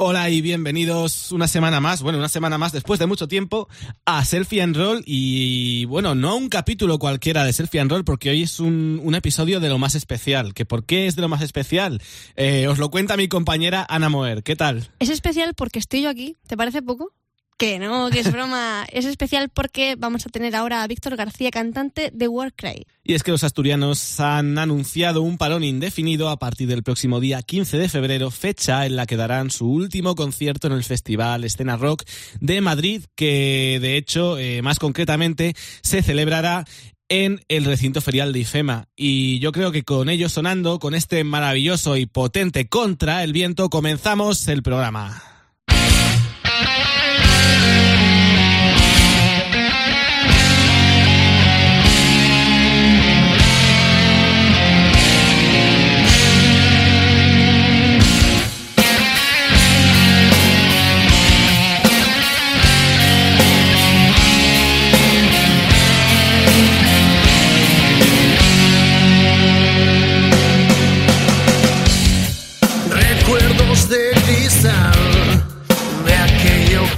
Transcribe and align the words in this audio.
Hola 0.00 0.30
y 0.30 0.42
bienvenidos 0.42 1.32
una 1.32 1.48
semana 1.48 1.80
más, 1.80 2.02
bueno, 2.02 2.18
una 2.18 2.28
semana 2.28 2.56
más 2.56 2.70
después 2.70 3.00
de 3.00 3.06
mucho 3.06 3.26
tiempo 3.26 3.68
a 4.04 4.24
Selfie 4.24 4.62
and 4.62 4.76
Roll 4.76 5.02
y 5.04 5.86
bueno, 5.86 6.14
no 6.14 6.36
un 6.36 6.48
capítulo 6.48 7.00
cualquiera 7.00 7.42
de 7.42 7.52
Selfie 7.52 7.80
and 7.80 7.90
Roll 7.90 8.04
porque 8.04 8.30
hoy 8.30 8.44
es 8.44 8.60
un, 8.60 9.00
un 9.02 9.16
episodio 9.16 9.58
de 9.58 9.68
lo 9.68 9.76
más 9.78 9.96
especial. 9.96 10.54
¿Que 10.54 10.64
¿Por 10.64 10.86
qué 10.86 11.08
es 11.08 11.16
de 11.16 11.22
lo 11.22 11.28
más 11.28 11.42
especial? 11.42 12.00
Eh, 12.36 12.68
os 12.68 12.78
lo 12.78 12.92
cuenta 12.92 13.16
mi 13.16 13.26
compañera 13.26 13.84
Ana 13.88 14.08
Moer. 14.08 14.44
¿Qué 14.44 14.54
tal? 14.54 14.88
Es 15.00 15.08
especial 15.08 15.54
porque 15.54 15.80
estoy 15.80 16.02
yo 16.02 16.10
aquí, 16.10 16.36
¿te 16.46 16.56
parece 16.56 16.80
poco? 16.80 17.12
Que 17.58 17.80
no, 17.80 18.08
que 18.10 18.20
es 18.20 18.30
broma. 18.30 18.86
es 18.92 19.04
especial 19.04 19.48
porque 19.48 19.96
vamos 19.98 20.24
a 20.24 20.28
tener 20.28 20.54
ahora 20.54 20.84
a 20.84 20.86
Víctor 20.86 21.16
García, 21.16 21.50
cantante 21.50 22.12
de 22.14 22.28
Warcry. 22.28 22.86
Y 23.02 23.14
es 23.14 23.24
que 23.24 23.32
los 23.32 23.42
asturianos 23.42 24.20
han 24.20 24.58
anunciado 24.58 25.22
un 25.22 25.38
parón 25.38 25.64
indefinido 25.64 26.28
a 26.28 26.38
partir 26.38 26.68
del 26.68 26.84
próximo 26.84 27.18
día 27.18 27.42
15 27.42 27.76
de 27.78 27.88
febrero, 27.88 28.30
fecha 28.30 28.86
en 28.86 28.94
la 28.94 29.06
que 29.06 29.16
darán 29.16 29.50
su 29.50 29.68
último 29.68 30.14
concierto 30.14 30.68
en 30.68 30.74
el 30.74 30.84
Festival 30.84 31.42
Escena 31.42 31.76
Rock 31.76 32.04
de 32.38 32.60
Madrid, 32.60 33.02
que 33.16 33.78
de 33.80 33.96
hecho, 33.96 34.38
eh, 34.38 34.62
más 34.62 34.78
concretamente, 34.78 35.56
se 35.82 36.02
celebrará 36.02 36.64
en 37.08 37.40
el 37.48 37.64
recinto 37.64 38.00
ferial 38.00 38.32
de 38.32 38.40
IFEMA. 38.40 38.84
Y 38.94 39.40
yo 39.40 39.50
creo 39.50 39.72
que 39.72 39.82
con 39.82 40.08
ello 40.10 40.28
sonando, 40.28 40.78
con 40.78 40.94
este 40.94 41.24
maravilloso 41.24 41.96
y 41.96 42.06
potente 42.06 42.68
contra 42.68 43.24
el 43.24 43.32
viento, 43.32 43.68
comenzamos 43.68 44.46
el 44.46 44.62
programa. 44.62 45.37
Recuerdos 47.38 47.77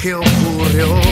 que 0.00 0.14
ocurrió. 0.14 1.09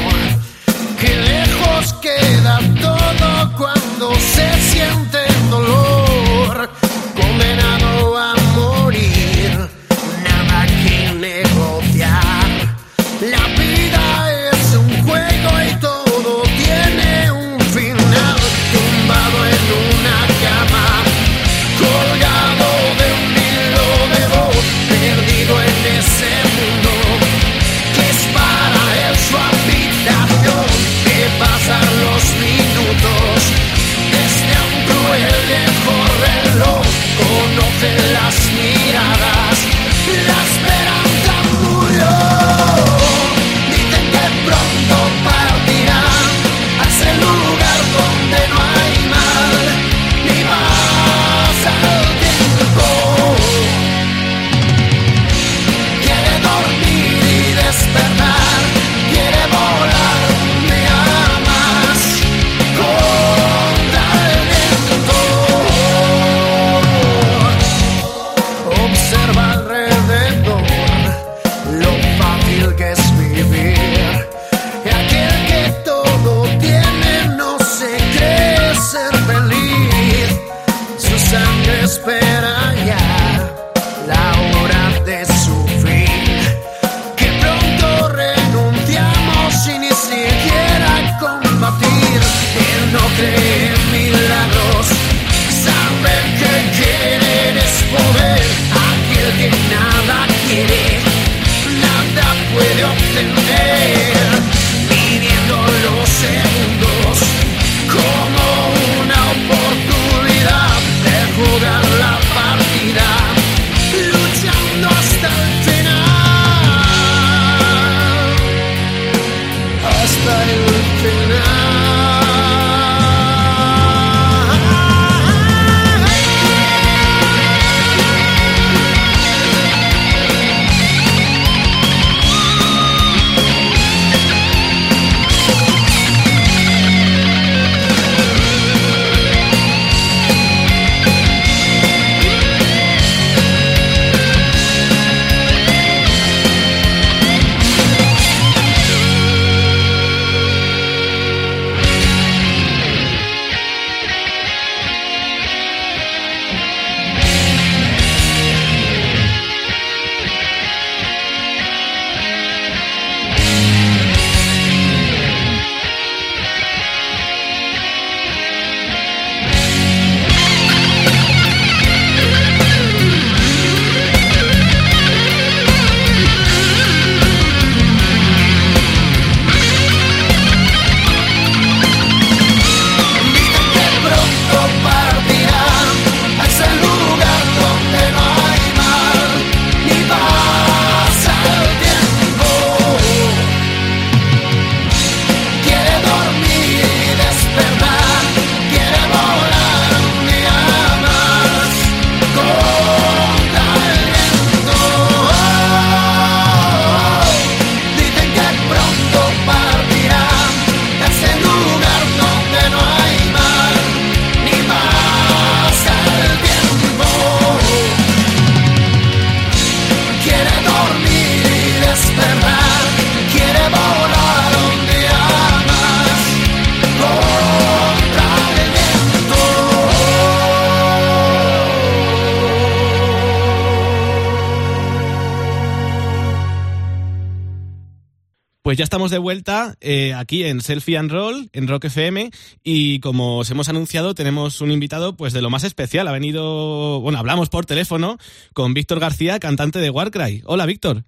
Estamos 238.89 239.11
de 239.11 239.19
vuelta 239.19 239.75
eh, 239.83 240.15
aquí 240.15 240.45
en 240.45 240.63
Selfie 240.63 240.97
and 240.97 241.11
Roll, 241.11 241.51
en 241.53 241.69
Rock 241.69 241.85
FM, 241.85 242.31
y 242.65 243.01
como 243.01 243.37
os 243.37 243.51
hemos 243.51 243.69
anunciado, 243.69 244.15
tenemos 244.15 244.63
un 244.63 244.71
invitado 244.71 245.15
pues 245.15 245.35
de 245.35 245.43
lo 245.43 245.51
más 245.51 245.63
especial. 245.63 246.09
Ha 246.09 246.13
venido, 246.13 246.99
bueno, 247.03 247.19
hablamos 247.19 247.51
por 247.51 247.67
teléfono 247.67 248.17
con 248.55 248.73
Víctor 248.73 248.99
García, 248.99 249.41
cantante 249.41 249.79
de 249.79 249.91
Warcry. 249.91 250.43
Hola, 250.47 250.65
Víctor. 250.65 251.03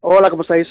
Hola, 0.00 0.30
¿cómo 0.30 0.40
estáis? 0.40 0.68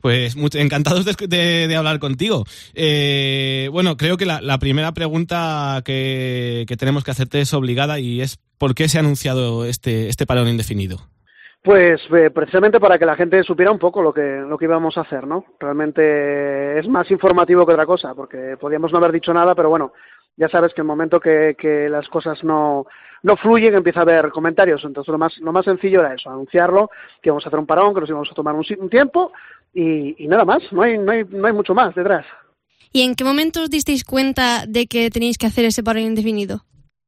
Pues 0.00 0.36
muy, 0.36 0.48
encantados 0.54 1.04
de, 1.04 1.76
hablar 1.76 1.98
contigo. 1.98 2.46
Eh, 2.72 3.68
bueno, 3.70 3.98
creo 3.98 4.16
que 4.16 4.24
la, 4.24 4.58
primera 4.58 4.94
pregunta 4.94 5.82
que, 5.84 6.64
tenemos 6.78 7.04
que 7.04 7.10
hacerte 7.10 7.42
es 7.42 7.52
obligada 7.52 8.00
y 8.00 8.22
es 8.22 8.38
¿por 8.56 8.74
qué 8.74 8.88
se 8.88 8.96
ha 8.96 9.00
anunciado 9.00 9.66
este, 9.66 10.08
este 10.08 10.24
parón 10.24 10.48
indefinido? 10.48 11.10
Pues 11.64 11.98
eh, 12.14 12.28
precisamente 12.28 12.78
para 12.78 12.98
que 12.98 13.06
la 13.06 13.16
gente 13.16 13.42
supiera 13.42 13.72
un 13.72 13.78
poco 13.78 14.02
lo 14.02 14.12
que, 14.12 14.20
lo 14.20 14.58
que 14.58 14.66
íbamos 14.66 14.98
a 14.98 15.00
hacer, 15.00 15.26
¿no? 15.26 15.46
Realmente 15.58 16.78
es 16.78 16.86
más 16.86 17.10
informativo 17.10 17.64
que 17.64 17.72
otra 17.72 17.86
cosa, 17.86 18.14
porque 18.14 18.58
podíamos 18.60 18.92
no 18.92 18.98
haber 18.98 19.12
dicho 19.12 19.32
nada, 19.32 19.54
pero 19.54 19.70
bueno, 19.70 19.94
ya 20.36 20.46
sabes 20.50 20.74
que 20.74 20.82
el 20.82 20.86
momento 20.86 21.18
que, 21.18 21.56
que 21.58 21.88
las 21.88 22.06
cosas 22.08 22.44
no, 22.44 22.84
no 23.22 23.36
fluyen 23.38 23.74
empieza 23.74 24.00
a 24.00 24.02
haber 24.02 24.28
comentarios. 24.28 24.84
Entonces 24.84 25.10
lo 25.10 25.16
más, 25.16 25.38
lo 25.38 25.52
más 25.52 25.64
sencillo 25.64 26.00
era 26.00 26.12
eso, 26.12 26.28
anunciarlo, 26.28 26.90
que 27.22 27.30
íbamos 27.30 27.46
a 27.46 27.48
hacer 27.48 27.58
un 27.58 27.66
parón, 27.66 27.94
que 27.94 28.00
nos 28.00 28.10
íbamos 28.10 28.30
a 28.30 28.34
tomar 28.34 28.54
un, 28.54 28.64
un 28.78 28.90
tiempo 28.90 29.32
y, 29.72 30.22
y, 30.22 30.28
nada 30.28 30.44
más, 30.44 30.62
no 30.70 30.82
hay, 30.82 30.98
no, 30.98 31.12
hay, 31.12 31.24
no 31.24 31.46
hay 31.46 31.52
mucho 31.54 31.72
más 31.72 31.94
detrás. 31.94 32.26
¿Y 32.92 33.00
en 33.00 33.14
qué 33.14 33.24
momento 33.24 33.62
os 33.62 33.70
disteis 33.70 34.04
cuenta 34.04 34.66
de 34.68 34.86
que 34.86 35.08
tenéis 35.08 35.38
que 35.38 35.46
hacer 35.46 35.64
ese 35.64 35.82
parón 35.82 36.02
indefinido? 36.02 36.60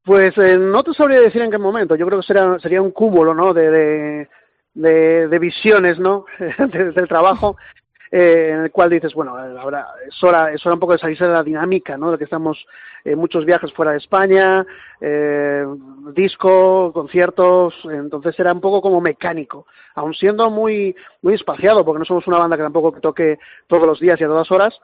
Pues 0.02 0.32
eh, 0.38 0.56
no 0.56 0.82
te 0.82 0.94
sabría 0.94 1.20
decir 1.20 1.42
en 1.42 1.50
qué 1.50 1.58
momento. 1.58 1.94
Yo 1.94 2.06
creo 2.06 2.20
que 2.20 2.26
sería, 2.26 2.58
sería 2.60 2.80
un 2.80 2.92
cúmulo, 2.92 3.34
¿no? 3.34 3.52
de, 3.52 3.70
de, 3.70 4.28
de 4.76 5.38
visiones, 5.38 5.98
¿no? 5.98 6.26
del 6.58 7.08
trabajo, 7.08 7.56
eh, 8.10 8.50
en 8.52 8.60
el 8.60 8.70
cual 8.70 8.90
dices, 8.90 9.14
bueno, 9.14 9.36
ahora 9.36 9.88
es 10.06 10.22
hora, 10.22 10.52
es 10.52 10.64
hora 10.64 10.74
un 10.74 10.80
poco 10.80 10.92
de 10.92 10.98
salirse 10.98 11.24
de 11.26 11.32
la 11.32 11.42
dinámica, 11.42 11.96
¿no? 11.96 12.12
De 12.12 12.18
que 12.18 12.24
estamos 12.24 12.64
en 13.04 13.18
muchos 13.18 13.44
viajes 13.44 13.72
fuera 13.72 13.92
de 13.92 13.98
España, 13.98 14.64
eh, 15.00 15.64
disco, 16.14 16.92
conciertos, 16.92 17.74
entonces 17.84 18.38
era 18.38 18.52
un 18.52 18.60
poco 18.60 18.80
como 18.80 19.00
mecánico, 19.00 19.66
aun 19.94 20.14
siendo 20.14 20.50
muy, 20.50 20.94
muy 21.22 21.34
espaciado, 21.34 21.84
porque 21.84 21.98
no 21.98 22.04
somos 22.04 22.26
una 22.26 22.38
banda 22.38 22.56
que 22.56 22.62
tampoco 22.62 22.92
toque 23.00 23.38
todos 23.66 23.86
los 23.86 24.00
días 24.00 24.20
y 24.20 24.24
a 24.24 24.28
todas 24.28 24.50
horas, 24.50 24.78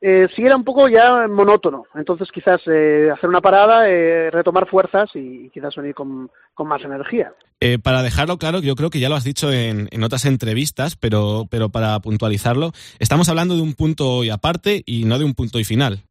eh, 0.00 0.28
sí 0.34 0.42
era 0.42 0.56
un 0.56 0.64
poco 0.64 0.88
ya 0.88 1.26
monótono. 1.28 1.84
Entonces 1.94 2.28
quizás 2.32 2.60
eh, 2.66 3.10
hacer 3.12 3.28
una 3.28 3.40
parada, 3.40 3.88
eh, 3.88 4.30
retomar 4.30 4.68
fuerzas 4.68 5.10
y, 5.14 5.50
quizás 5.50 5.74
venir 5.76 5.94
con, 5.94 6.30
más 6.58 6.82
energía. 6.82 7.32
Eh, 7.60 7.78
para 7.78 8.02
dejarlo 8.02 8.38
claro, 8.38 8.60
yo 8.60 8.74
creo 8.74 8.90
que 8.90 9.00
ya 9.00 9.08
lo 9.08 9.14
has 9.14 9.24
dicho 9.24 9.52
en, 9.52 9.88
en, 9.90 10.02
otras 10.04 10.26
entrevistas, 10.26 10.96
pero, 10.96 11.44
pero 11.50 11.70
para 11.70 11.98
puntualizarlo, 12.00 12.72
estamos 12.98 13.28
hablando 13.28 13.56
de 13.56 13.62
un 13.62 13.74
punto 13.74 14.24
y 14.24 14.30
aparte 14.30 14.82
y 14.84 15.04
no 15.04 15.18
de 15.18 15.24
un 15.24 15.34
punto 15.34 15.58
y 15.58 15.64
final. 15.64 16.02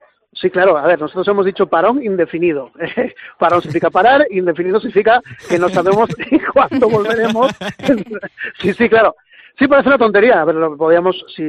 Sí, 0.42 0.50
claro. 0.50 0.78
A 0.78 0.86
ver, 0.86 1.00
nosotros 1.00 1.28
hemos 1.28 1.46
dicho 1.46 1.68
parón 1.68 2.04
indefinido. 2.04 2.72
parón 3.40 3.62
significa 3.62 3.90
parar, 3.90 4.26
indefinido 4.30 4.80
significa 4.80 5.22
que 5.48 5.58
no 5.58 5.70
sabemos 5.70 6.10
cuándo 6.54 6.90
volveremos. 6.90 7.52
sí, 8.60 8.74
sí, 8.74 8.90
claro. 8.90 9.16
Sí, 9.58 9.68
parece 9.68 9.88
una 9.88 9.98
tontería, 9.98 10.44
pero 10.46 10.76
podríamos, 10.76 11.16
si 11.34 11.44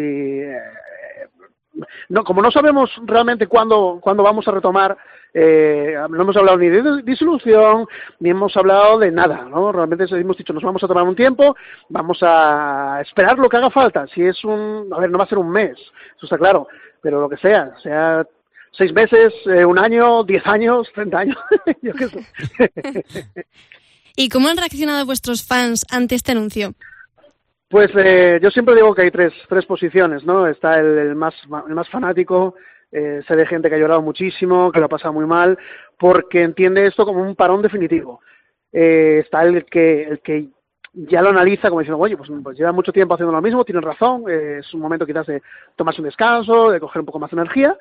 no, 2.08 2.24
como 2.24 2.42
no 2.42 2.50
sabemos 2.50 2.90
realmente 3.04 3.46
cuándo, 3.46 3.98
cuándo 4.00 4.22
vamos 4.22 4.46
a 4.48 4.52
retomar, 4.52 4.96
eh, 5.34 5.94
no 6.08 6.22
hemos 6.22 6.36
hablado 6.36 6.58
ni 6.58 6.68
de 6.68 7.02
disolución, 7.02 7.86
ni 8.20 8.30
hemos 8.30 8.56
hablado 8.56 8.98
de 8.98 9.10
nada, 9.10 9.46
¿no? 9.50 9.72
Realmente 9.72 10.04
hemos 10.10 10.36
dicho, 10.36 10.52
nos 10.52 10.62
vamos 10.62 10.82
a 10.82 10.88
tomar 10.88 11.04
un 11.04 11.16
tiempo, 11.16 11.56
vamos 11.88 12.18
a 12.22 13.00
esperar 13.02 13.38
lo 13.38 13.48
que 13.48 13.58
haga 13.58 13.70
falta. 13.70 14.06
Si 14.08 14.22
es 14.22 14.42
un, 14.44 14.88
a 14.92 14.98
ver, 14.98 15.10
no 15.10 15.18
va 15.18 15.24
a 15.24 15.28
ser 15.28 15.38
un 15.38 15.50
mes, 15.50 15.76
eso 16.16 16.24
está 16.24 16.38
claro, 16.38 16.68
pero 17.02 17.20
lo 17.20 17.28
que 17.28 17.36
sea, 17.36 17.74
sea 17.82 18.26
seis 18.72 18.92
meses, 18.92 19.32
eh, 19.46 19.64
un 19.64 19.78
año, 19.78 20.24
diez 20.24 20.46
años, 20.46 20.88
treinta 20.94 21.18
años, 21.18 21.38
yo 21.82 21.92
qué 21.92 22.08
sé. 22.08 22.26
¿Y 24.16 24.30
cómo 24.30 24.48
han 24.48 24.56
reaccionado 24.56 25.04
vuestros 25.04 25.46
fans 25.46 25.84
ante 25.90 26.14
este 26.14 26.32
anuncio? 26.32 26.72
Pues 27.68 27.90
eh, 27.96 28.38
yo 28.42 28.50
siempre 28.50 28.76
digo 28.76 28.94
que 28.94 29.02
hay 29.02 29.10
tres, 29.10 29.32
tres 29.48 29.66
posiciones, 29.66 30.24
¿no? 30.24 30.46
Está 30.46 30.78
el, 30.78 31.16
más, 31.16 31.34
el 31.68 31.74
más 31.74 31.88
fanático, 31.88 32.54
eh, 32.92 33.22
sé 33.26 33.34
de 33.34 33.46
gente 33.46 33.68
que 33.68 33.74
ha 33.74 33.78
llorado 33.78 34.02
muchísimo, 34.02 34.70
que 34.70 34.78
lo 34.78 34.86
ha 34.86 34.90
pasado 34.90 35.12
muy 35.12 35.26
mal, 35.26 35.58
porque 35.98 36.42
entiende 36.42 36.86
esto 36.86 37.04
como 37.04 37.22
un 37.22 37.34
parón 37.34 37.62
definitivo. 37.62 38.20
Eh, 38.72 39.22
está 39.24 39.42
el 39.42 39.64
que, 39.64 40.02
el 40.04 40.20
que 40.20 40.48
ya 40.92 41.20
lo 41.22 41.30
analiza 41.30 41.68
como 41.68 41.80
diciendo, 41.80 41.98
oye, 41.98 42.16
pues, 42.16 42.30
pues 42.42 42.56
lleva 42.56 42.72
mucho 42.72 42.92
tiempo 42.92 43.14
haciendo 43.14 43.32
lo 43.32 43.42
mismo, 43.42 43.64
tiene 43.64 43.80
razón, 43.80 44.24
eh, 44.28 44.58
es 44.60 44.72
un 44.72 44.80
momento 44.80 45.04
quizás 45.04 45.26
de 45.26 45.42
tomarse 45.74 46.00
un 46.00 46.06
descanso, 46.06 46.70
de 46.70 46.80
coger 46.80 47.00
un 47.00 47.06
poco 47.06 47.18
más 47.18 47.30
de 47.30 47.36
energía. 47.36 47.76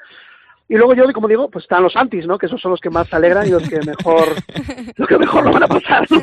Y 0.67 0.75
luego 0.75 0.95
yo, 0.95 1.05
como 1.13 1.27
digo, 1.27 1.49
pues 1.49 1.65
están 1.65 1.83
los 1.83 1.95
antis, 1.95 2.25
¿no? 2.25 2.39
Que 2.39 2.47
esos 2.47 2.59
son 2.59 2.71
los 2.71 2.81
que 2.81 2.89
más 2.89 3.07
se 3.07 3.15
alegran 3.15 3.45
y 3.45 3.51
los 3.51 3.69
que 3.69 3.79
mejor, 3.85 4.25
los 4.95 5.07
que 5.07 5.17
mejor 5.19 5.45
lo 5.45 5.51
van 5.53 5.63
a 5.63 5.67
pasar. 5.67 6.07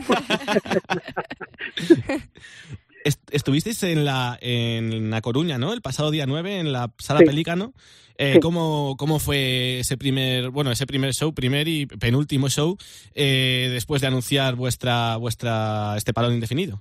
estuvisteis 3.30 3.82
en 3.82 4.04
la, 4.04 4.38
en 4.40 5.10
La 5.10 5.20
Coruña, 5.20 5.58
¿no? 5.58 5.72
El 5.72 5.82
pasado 5.82 6.10
día 6.10 6.26
9 6.26 6.58
en 6.58 6.72
la 6.72 6.90
Sala 6.98 7.20
Pelícano. 7.20 7.72
Eh, 8.18 8.38
¿cómo, 8.40 8.94
¿Cómo 8.98 9.18
fue 9.18 9.80
ese 9.80 9.96
primer, 9.96 10.50
bueno, 10.50 10.70
ese 10.70 10.86
primer 10.86 11.12
show, 11.12 11.34
primer 11.34 11.66
y 11.66 11.86
penúltimo 11.86 12.48
show, 12.48 12.76
eh, 13.14 13.68
después 13.72 14.00
de 14.02 14.08
anunciar 14.08 14.54
vuestra, 14.54 15.16
vuestra, 15.16 15.96
este 15.96 16.12
parón 16.12 16.34
indefinido? 16.34 16.80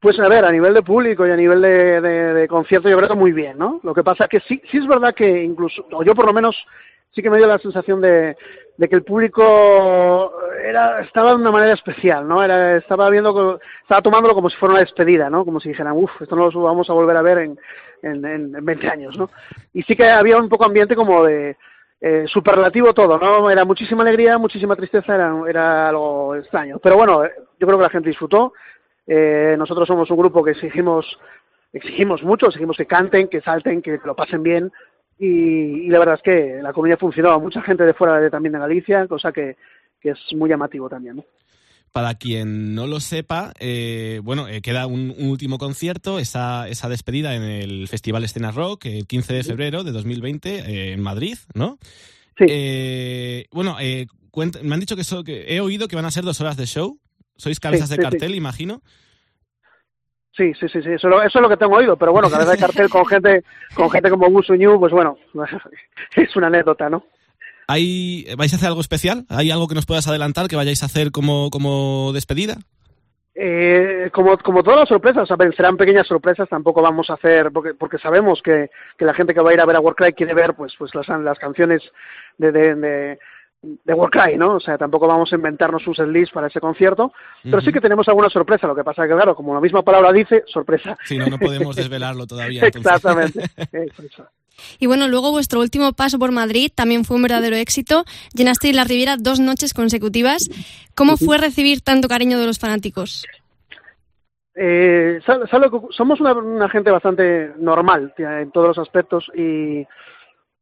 Pues 0.00 0.18
a 0.20 0.28
ver, 0.28 0.44
a 0.44 0.52
nivel 0.52 0.72
de 0.72 0.82
público 0.82 1.26
y 1.26 1.30
a 1.30 1.36
nivel 1.36 1.60
de, 1.60 2.00
de, 2.00 2.48
concierto 2.48 2.88
yo 2.88 2.96
creo 2.96 3.08
que 3.08 3.14
muy 3.14 3.32
bien, 3.32 3.58
¿no? 3.58 3.80
Lo 3.82 3.92
que 3.92 4.04
pasa 4.04 4.24
es 4.24 4.30
que 4.30 4.40
sí, 4.40 4.62
sí 4.70 4.78
es 4.78 4.86
verdad 4.86 5.14
que 5.14 5.42
incluso, 5.42 5.86
o 5.90 6.04
yo 6.04 6.14
por 6.14 6.26
lo 6.26 6.32
menos 6.32 6.54
sí 7.14 7.22
que 7.22 7.30
me 7.30 7.38
dio 7.38 7.46
la 7.46 7.58
sensación 7.58 8.00
de, 8.00 8.36
de 8.78 8.88
que 8.88 8.96
el 8.96 9.04
público 9.04 10.32
era 10.62 11.00
estaba 11.00 11.30
de 11.30 11.36
una 11.36 11.50
manera 11.50 11.72
especial, 11.72 12.28
¿no? 12.28 12.42
Era, 12.42 12.76
estaba 12.76 13.08
viendo, 13.10 13.58
estaba 13.82 14.02
tomándolo 14.02 14.34
como 14.34 14.50
si 14.50 14.56
fuera 14.56 14.74
una 14.74 14.80
despedida, 14.80 15.30
¿no? 15.30 15.44
Como 15.44 15.60
si 15.60 15.70
dijeran, 15.70 15.94
uff, 15.96 16.10
esto 16.20 16.36
no 16.36 16.50
lo 16.50 16.62
vamos 16.62 16.88
a 16.90 16.92
volver 16.92 17.16
a 17.16 17.22
ver 17.22 17.38
en, 17.38 17.58
en, 18.02 18.24
en 18.24 18.64
20 18.64 18.88
años, 18.88 19.18
¿no? 19.18 19.30
Y 19.72 19.82
sí 19.82 19.96
que 19.96 20.08
había 20.08 20.36
un 20.36 20.48
poco 20.48 20.64
ambiente 20.64 20.94
como 20.94 21.24
de 21.24 21.56
eh, 22.00 22.24
superlativo 22.26 22.92
todo, 22.92 23.18
¿no? 23.18 23.50
Era 23.50 23.64
muchísima 23.64 24.02
alegría, 24.02 24.36
muchísima 24.38 24.76
tristeza, 24.76 25.14
era, 25.14 25.34
era 25.48 25.88
algo 25.88 26.34
extraño. 26.34 26.78
Pero 26.78 26.96
bueno, 26.96 27.24
yo 27.24 27.66
creo 27.66 27.78
que 27.78 27.84
la 27.84 27.90
gente 27.90 28.10
disfrutó. 28.10 28.52
Eh, 29.06 29.54
nosotros 29.56 29.86
somos 29.88 30.10
un 30.10 30.18
grupo 30.18 30.44
que 30.44 30.50
exigimos 30.50 31.18
exigimos 31.72 32.22
mucho, 32.22 32.46
exigimos 32.46 32.76
que 32.76 32.86
canten, 32.86 33.28
que 33.28 33.42
salten, 33.42 33.82
que 33.82 34.00
lo 34.04 34.14
pasen 34.14 34.42
bien 34.42 34.72
y, 35.18 35.88
la 35.88 35.98
verdad 35.98 36.16
es 36.16 36.22
que 36.22 36.60
la 36.62 36.72
comunidad 36.72 36.98
funcionó. 36.98 37.38
Mucha 37.40 37.62
gente 37.62 37.84
de 37.84 37.94
fuera 37.94 38.20
de, 38.20 38.30
también 38.30 38.52
de 38.52 38.58
Galicia, 38.58 39.06
cosa 39.06 39.32
que, 39.32 39.56
que 40.00 40.10
es 40.10 40.18
muy 40.34 40.50
llamativo 40.50 40.88
también. 40.88 41.24
Para 41.92 42.14
quien 42.14 42.74
no 42.74 42.86
lo 42.86 43.00
sepa, 43.00 43.54
eh, 43.58 44.20
bueno, 44.22 44.48
eh, 44.48 44.60
queda 44.60 44.86
un, 44.86 45.14
último 45.18 45.56
concierto, 45.56 46.18
esa, 46.18 46.68
esa 46.68 46.90
despedida 46.90 47.34
en 47.34 47.42
el 47.42 47.88
Festival 47.88 48.22
Escena 48.24 48.50
Rock, 48.50 48.84
el 48.84 49.06
15 49.06 49.32
de 49.32 49.44
febrero 49.44 49.82
de 49.82 49.92
2020 49.92 50.58
eh, 50.58 50.92
en 50.92 51.00
Madrid, 51.00 51.38
¿no? 51.54 51.78
Sí. 52.36 53.46
bueno, 53.50 53.78
me 54.62 54.74
han 54.74 54.80
dicho 54.80 54.94
que, 54.94 55.04
que, 55.24 55.54
he 55.54 55.60
oído 55.60 55.88
que 55.88 55.96
van 55.96 56.04
a 56.04 56.10
ser 56.10 56.24
dos 56.24 56.38
horas 56.42 56.58
de 56.58 56.66
show. 56.66 57.00
Sois 57.38 57.60
cabezas 57.60 57.88
de 57.88 57.96
cartel, 57.96 58.34
imagino. 58.34 58.82
Sí, 60.36 60.52
sí, 60.60 60.68
sí, 60.68 60.82
sí, 60.82 60.90
eso, 60.90 61.08
eso, 61.22 61.38
es 61.38 61.42
lo 61.42 61.48
que 61.48 61.56
tengo 61.56 61.76
oído, 61.76 61.96
pero 61.96 62.12
bueno, 62.12 62.28
cada 62.28 62.44
vez 62.44 62.54
hay 62.54 62.60
cartel 62.60 62.90
con 62.90 63.06
gente, 63.06 63.42
con 63.74 63.90
gente 63.90 64.10
como 64.10 64.28
Busu 64.28 64.54
New, 64.54 64.78
pues 64.78 64.92
bueno, 64.92 65.16
es 66.16 66.36
una 66.36 66.48
anécdota, 66.48 66.90
¿no? 66.90 67.04
¿Hay, 67.68 68.26
¿Vais 68.36 68.52
a 68.52 68.56
hacer 68.56 68.68
algo 68.68 68.80
especial? 68.80 69.24
¿Hay 69.28 69.50
algo 69.50 69.66
que 69.66 69.74
nos 69.74 69.86
puedas 69.86 70.06
adelantar 70.06 70.46
que 70.46 70.56
vayáis 70.56 70.82
a 70.82 70.86
hacer 70.86 71.10
como, 71.10 71.48
como 71.50 72.12
despedida? 72.12 72.58
Eh, 73.34 74.10
como, 74.12 74.38
como 74.38 74.62
todas 74.62 74.80
las 74.80 74.88
sorpresas, 74.88 75.28
ver, 75.36 75.54
serán 75.54 75.76
pequeñas 75.76 76.06
sorpresas, 76.06 76.48
tampoco 76.48 76.80
vamos 76.80 77.10
a 77.10 77.14
hacer, 77.14 77.50
porque, 77.50 77.74
porque 77.74 77.98
sabemos 77.98 78.40
que, 78.42 78.70
que 78.98 79.04
la 79.04 79.14
gente 79.14 79.34
que 79.34 79.40
va 79.40 79.50
a 79.50 79.54
ir 79.54 79.60
a 79.60 79.66
ver 79.66 79.76
a 79.76 79.80
Warcry 79.80 80.12
quiere 80.12 80.34
ver 80.34 80.54
pues, 80.54 80.74
pues 80.78 80.94
las, 80.94 81.08
las 81.08 81.38
canciones 81.38 81.82
de, 82.38 82.52
de 82.52 82.74
de 82.74 83.18
Warcry, 83.86 84.36
¿no? 84.36 84.56
O 84.56 84.60
sea, 84.60 84.78
tampoco 84.78 85.06
vamos 85.06 85.32
a 85.32 85.36
inventarnos 85.36 85.86
un 85.86 85.94
setlist 85.94 86.32
para 86.32 86.48
ese 86.48 86.60
concierto, 86.60 87.12
pero 87.42 87.60
sí 87.60 87.72
que 87.72 87.80
tenemos 87.80 88.06
alguna 88.08 88.28
sorpresa. 88.28 88.66
Lo 88.66 88.74
que 88.74 88.84
pasa 88.84 89.04
es 89.04 89.10
que, 89.10 89.14
claro, 89.14 89.34
como 89.34 89.54
la 89.54 89.60
misma 89.60 89.82
palabra 89.82 90.12
dice, 90.12 90.44
sorpresa. 90.46 90.96
Sí, 91.04 91.18
no, 91.18 91.26
no 91.26 91.38
podemos 91.38 91.76
desvelarlo 91.76 92.26
todavía. 92.26 92.62
Exactamente. 92.66 93.50
y 94.78 94.86
bueno, 94.86 95.08
luego 95.08 95.30
vuestro 95.30 95.60
último 95.60 95.92
paso 95.92 96.18
por 96.18 96.32
Madrid 96.32 96.70
también 96.74 97.04
fue 97.04 97.16
un 97.16 97.22
verdadero 97.22 97.56
éxito. 97.56 98.04
Llenasteis 98.34 98.74
la 98.74 98.84
Riviera 98.84 99.16
dos 99.18 99.40
noches 99.40 99.74
consecutivas. 99.74 100.48
¿Cómo 100.94 101.16
fue 101.16 101.38
recibir 101.38 101.80
tanto 101.80 102.08
cariño 102.08 102.38
de 102.38 102.46
los 102.46 102.58
fanáticos? 102.58 103.26
Eh, 104.58 105.20
somos 105.90 106.20
una, 106.20 106.68
gente 106.70 106.90
bastante 106.90 107.52
normal 107.58 108.14
en 108.16 108.50
todos 108.50 108.68
los 108.68 108.78
aspectos 108.78 109.30
y, 109.34 109.86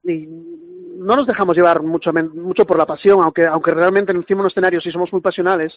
y 0.02 0.28
no 0.96 1.16
nos 1.16 1.26
dejamos 1.26 1.56
llevar 1.56 1.82
mucho, 1.82 2.12
mucho 2.12 2.66
por 2.66 2.78
la 2.78 2.86
pasión, 2.86 3.22
aunque, 3.22 3.46
aunque 3.46 3.72
realmente 3.72 4.12
encima 4.12 4.38
de 4.38 4.42
un 4.42 4.50
escenario 4.50 4.80
sí 4.80 4.90
somos 4.90 5.12
muy 5.12 5.20
pasionales, 5.20 5.76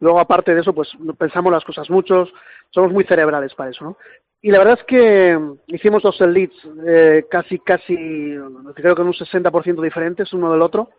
luego 0.00 0.20
aparte 0.20 0.54
de 0.54 0.60
eso, 0.60 0.72
pues 0.72 0.88
pensamos 1.18 1.52
las 1.52 1.64
cosas 1.64 1.88
muchos, 1.90 2.32
somos 2.70 2.92
muy 2.92 3.04
cerebrales 3.04 3.54
para 3.54 3.70
eso, 3.70 3.84
¿no? 3.84 3.96
Y 4.40 4.50
la 4.50 4.58
verdad 4.58 4.78
es 4.78 4.84
que 4.84 5.38
hicimos 5.66 6.02
dos 6.02 6.20
leads 6.20 6.54
eh, 6.86 7.26
casi, 7.28 7.58
casi, 7.58 8.36
creo 8.74 8.94
que 8.94 9.02
en 9.02 9.08
un 9.08 9.14
60% 9.14 9.82
diferentes 9.82 10.32
uno 10.32 10.52
del 10.52 10.62
otro. 10.62 10.90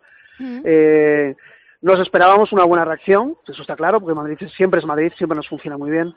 eh, 0.64 1.34
nos 1.82 1.98
esperábamos 2.00 2.52
una 2.52 2.64
buena 2.64 2.84
reacción, 2.84 3.36
eso 3.48 3.62
está 3.62 3.74
claro, 3.74 4.00
porque 4.00 4.14
Madrid 4.14 4.36
siempre 4.54 4.80
es 4.80 4.86
Madrid, 4.86 5.12
siempre 5.16 5.36
nos 5.36 5.48
funciona 5.48 5.78
muy 5.78 5.90
bien. 5.90 6.14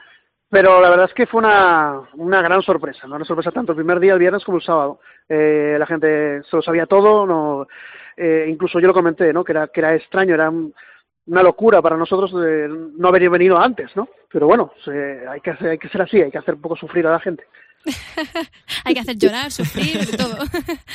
Pero 0.54 0.80
la 0.80 0.92
verdad 0.92 1.08
es 1.08 1.16
que 1.16 1.26
fue 1.26 1.40
una, 1.40 2.02
una 2.14 2.44
gran 2.44 2.62
sorpresa, 2.62 3.08
¿no? 3.08 3.16
una 3.16 3.26
sorpresa 3.26 3.50
tanto 3.50 3.72
el 3.72 3.76
primer 3.76 4.00
día, 4.00 4.14
el 4.14 4.20
viernes, 4.20 4.44
como 4.46 4.60
el 4.60 4.64
sábado. 4.64 5.00
Eh, 5.28 5.78
la 5.80 5.88
gente 5.88 6.44
se 6.44 6.56
lo 6.56 6.62
sabía 6.62 6.86
todo, 6.86 7.26
no, 7.26 7.68
eh, 8.16 8.46
incluso 8.48 8.80
yo 8.80 8.86
lo 8.86 8.94
comenté, 8.94 9.34
¿no? 9.34 9.44
que, 9.44 9.52
era, 9.52 9.68
que 9.70 9.80
era 9.80 9.96
extraño, 9.96 10.36
era 10.36 10.52
una 10.52 11.42
locura 11.42 11.82
para 11.82 11.98
nosotros 11.98 12.40
de 12.40 12.68
no 12.70 13.08
haber 13.08 13.32
venido 13.32 13.58
antes, 13.58 13.96
¿no? 13.96 14.08
Pero 14.32 14.46
bueno, 14.46 14.72
se, 14.86 15.28
hay, 15.28 15.42
que 15.42 15.50
hacer, 15.50 15.70
hay 15.70 15.80
que 15.80 15.90
ser 15.90 16.04
así, 16.04 16.22
hay 16.22 16.30
que 16.30 16.38
hacer 16.38 16.54
un 16.54 16.62
poco 16.62 16.76
sufrir 16.76 17.08
a 17.08 17.14
la 17.14 17.20
gente. 17.20 17.46
hay 18.86 18.94
que 18.94 19.00
hacer 19.00 19.18
llorar, 19.18 19.50
sufrir, 19.50 20.16
todo. 20.16 20.38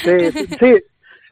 sí, 0.05 0.31
sí, 0.31 0.47
sí. 0.57 0.75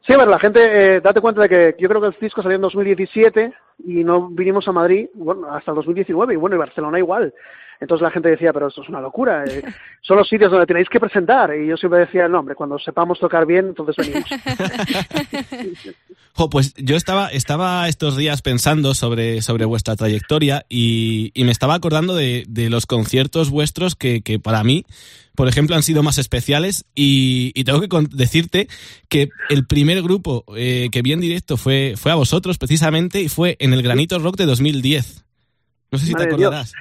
Sí, 0.05 0.13
a 0.13 0.19
ver, 0.19 0.29
la 0.29 0.41
gente, 0.41 0.61
eh, 0.97 1.01
date 1.01 1.21
cuenta 1.21 1.43
de 1.43 1.49
que 1.49 1.77
yo 1.81 1.89
creo 1.89 2.01
que 2.01 2.09
el 2.09 2.17
disco 2.21 2.43
salió 2.43 2.57
en 2.57 2.63
2017 2.63 3.53
y 3.79 4.05
no 4.05 4.29
vinimos 4.29 4.67
a 4.69 4.73
Madrid 4.73 5.09
bueno, 5.15 5.53
hasta 5.53 5.73
el 5.73 5.77
2019 5.77 6.35
y 6.35 6.37
bueno, 6.37 6.57
y 6.57 6.59
Barcelona 6.59 6.99
igual. 6.99 7.33
Entonces 7.81 8.03
la 8.03 8.11
gente 8.11 8.31
decía, 8.31 8.53
pero 8.53 8.69
esto 8.69 8.83
es 8.83 8.89
una 8.89 9.01
locura, 9.01 9.45
eh, 9.45 9.63
son 10.01 10.17
los 10.17 10.29
sitios 10.29 10.51
donde 10.51 10.67
tenéis 10.67 10.89
que 10.89 11.01
presentar. 11.01 11.55
Y 11.55 11.67
yo 11.67 11.77
siempre 11.77 12.01
decía, 12.01 12.29
no, 12.29 12.41
hombre, 12.41 12.55
cuando 12.55 12.79
sepamos 12.79 13.19
tocar 13.19 13.45
bien, 13.47 13.67
entonces 13.67 13.97
venimos. 13.97 14.29
jo, 16.33 16.51
pues 16.51 16.75
yo 16.75 16.97
estaba, 16.97 17.29
estaba 17.29 17.89
estos 17.89 18.17
días 18.17 18.41
pensando 18.43 18.95
sobre, 18.95 19.43
sobre 19.43 19.65
vuestra 19.65 19.97
trayectoria 19.97 20.65
y, 20.69 21.33
y 21.35 21.45
me 21.45 21.53
estaba 21.53 21.75
acordando 21.75 22.15
de, 22.15 22.45
de 22.49 22.71
los 22.71 22.87
conciertos 22.87 23.51
vuestros 23.51 23.95
que, 23.95 24.23
que 24.23 24.39
para 24.39 24.65
mí 24.65 24.85
por 25.37 25.49
ejemplo, 25.49 25.77
han 25.77 25.83
sido 25.83 26.03
más 26.03 26.19
especiales 26.19 26.87
y, 26.95 27.53
y 27.55 27.65
tengo 27.65 27.81
que 27.81 27.89
decirte 28.11 28.69
que 29.09 29.29
el 29.51 29.67
primer 29.67 30.03
grupo 30.03 30.45
eh, 30.57 30.89
que 30.91 31.03
vi 31.03 31.13
en 31.13 31.21
directo 31.21 31.57
fue, 31.59 31.95
fue 31.97 32.11
a 32.11 32.17
vosotros 32.17 32.59
precisamente 32.59 33.21
y 33.21 33.29
fue 33.29 33.57
en 33.67 33.73
el 33.73 33.83
Granito 33.83 34.19
Rock 34.19 34.37
de 34.37 34.47
2010. 34.47 35.25
No 35.91 35.99
sé 35.99 36.07
si 36.07 36.13
Madre 36.13 36.27
te 36.27 36.35
acordarás. 36.35 36.73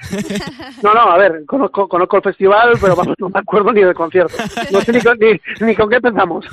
No, 0.82 0.92
no, 0.92 1.00
a 1.00 1.16
ver, 1.16 1.44
conozco, 1.46 1.88
conozco 1.88 2.16
el 2.16 2.22
festival, 2.22 2.76
pero 2.80 2.96
vamos, 2.96 3.14
no 3.18 3.28
me 3.28 3.38
acuerdo 3.38 3.72
ni 3.72 3.82
del 3.82 3.94
concierto. 3.94 4.34
No 4.72 4.80
sé 4.80 4.92
ni 4.92 5.00
con, 5.00 5.16
ni, 5.18 5.40
ni 5.66 5.74
con 5.74 5.88
qué 5.88 6.00
pensamos. 6.00 6.44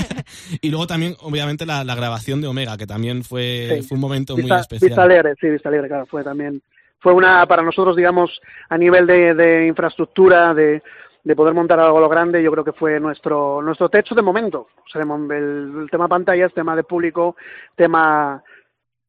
y 0.60 0.70
luego 0.70 0.86
también, 0.86 1.14
obviamente, 1.20 1.66
la, 1.66 1.84
la, 1.84 1.94
grabación 1.94 2.40
de 2.40 2.48
Omega, 2.48 2.76
que 2.78 2.86
también 2.86 3.22
fue, 3.22 3.80
sí. 3.80 3.88
fue 3.88 3.96
un 3.96 4.00
momento 4.00 4.34
Vista, 4.34 4.54
muy 4.54 4.60
especial. 4.60 4.88
Vista 4.88 5.02
Alegre, 5.02 5.34
sí, 5.40 5.48
Vista 5.48 5.68
Alegre, 5.68 5.88
claro, 5.88 6.06
fue 6.06 6.24
también. 6.24 6.62
Fue 7.00 7.12
una, 7.12 7.46
para 7.46 7.62
nosotros, 7.62 7.96
digamos, 7.96 8.40
a 8.68 8.76
nivel 8.76 9.06
de, 9.06 9.34
de 9.34 9.66
infraestructura, 9.66 10.52
de, 10.54 10.82
de 11.22 11.36
poder 11.36 11.54
montar 11.54 11.80
algo 11.80 11.98
a 11.98 12.00
lo 12.00 12.08
grande, 12.08 12.42
yo 12.42 12.50
creo 12.50 12.64
que 12.64 12.72
fue 12.72 12.98
nuestro 12.98 13.62
nuestro 13.62 13.88
techo 13.88 14.14
de 14.14 14.22
momento. 14.22 14.68
O 14.84 14.88
sea, 14.90 15.02
el, 15.02 15.82
el 15.82 15.88
tema 15.90 16.08
pantallas, 16.08 16.52
tema 16.54 16.74
de 16.74 16.82
público, 16.82 17.36
tema 17.76 18.42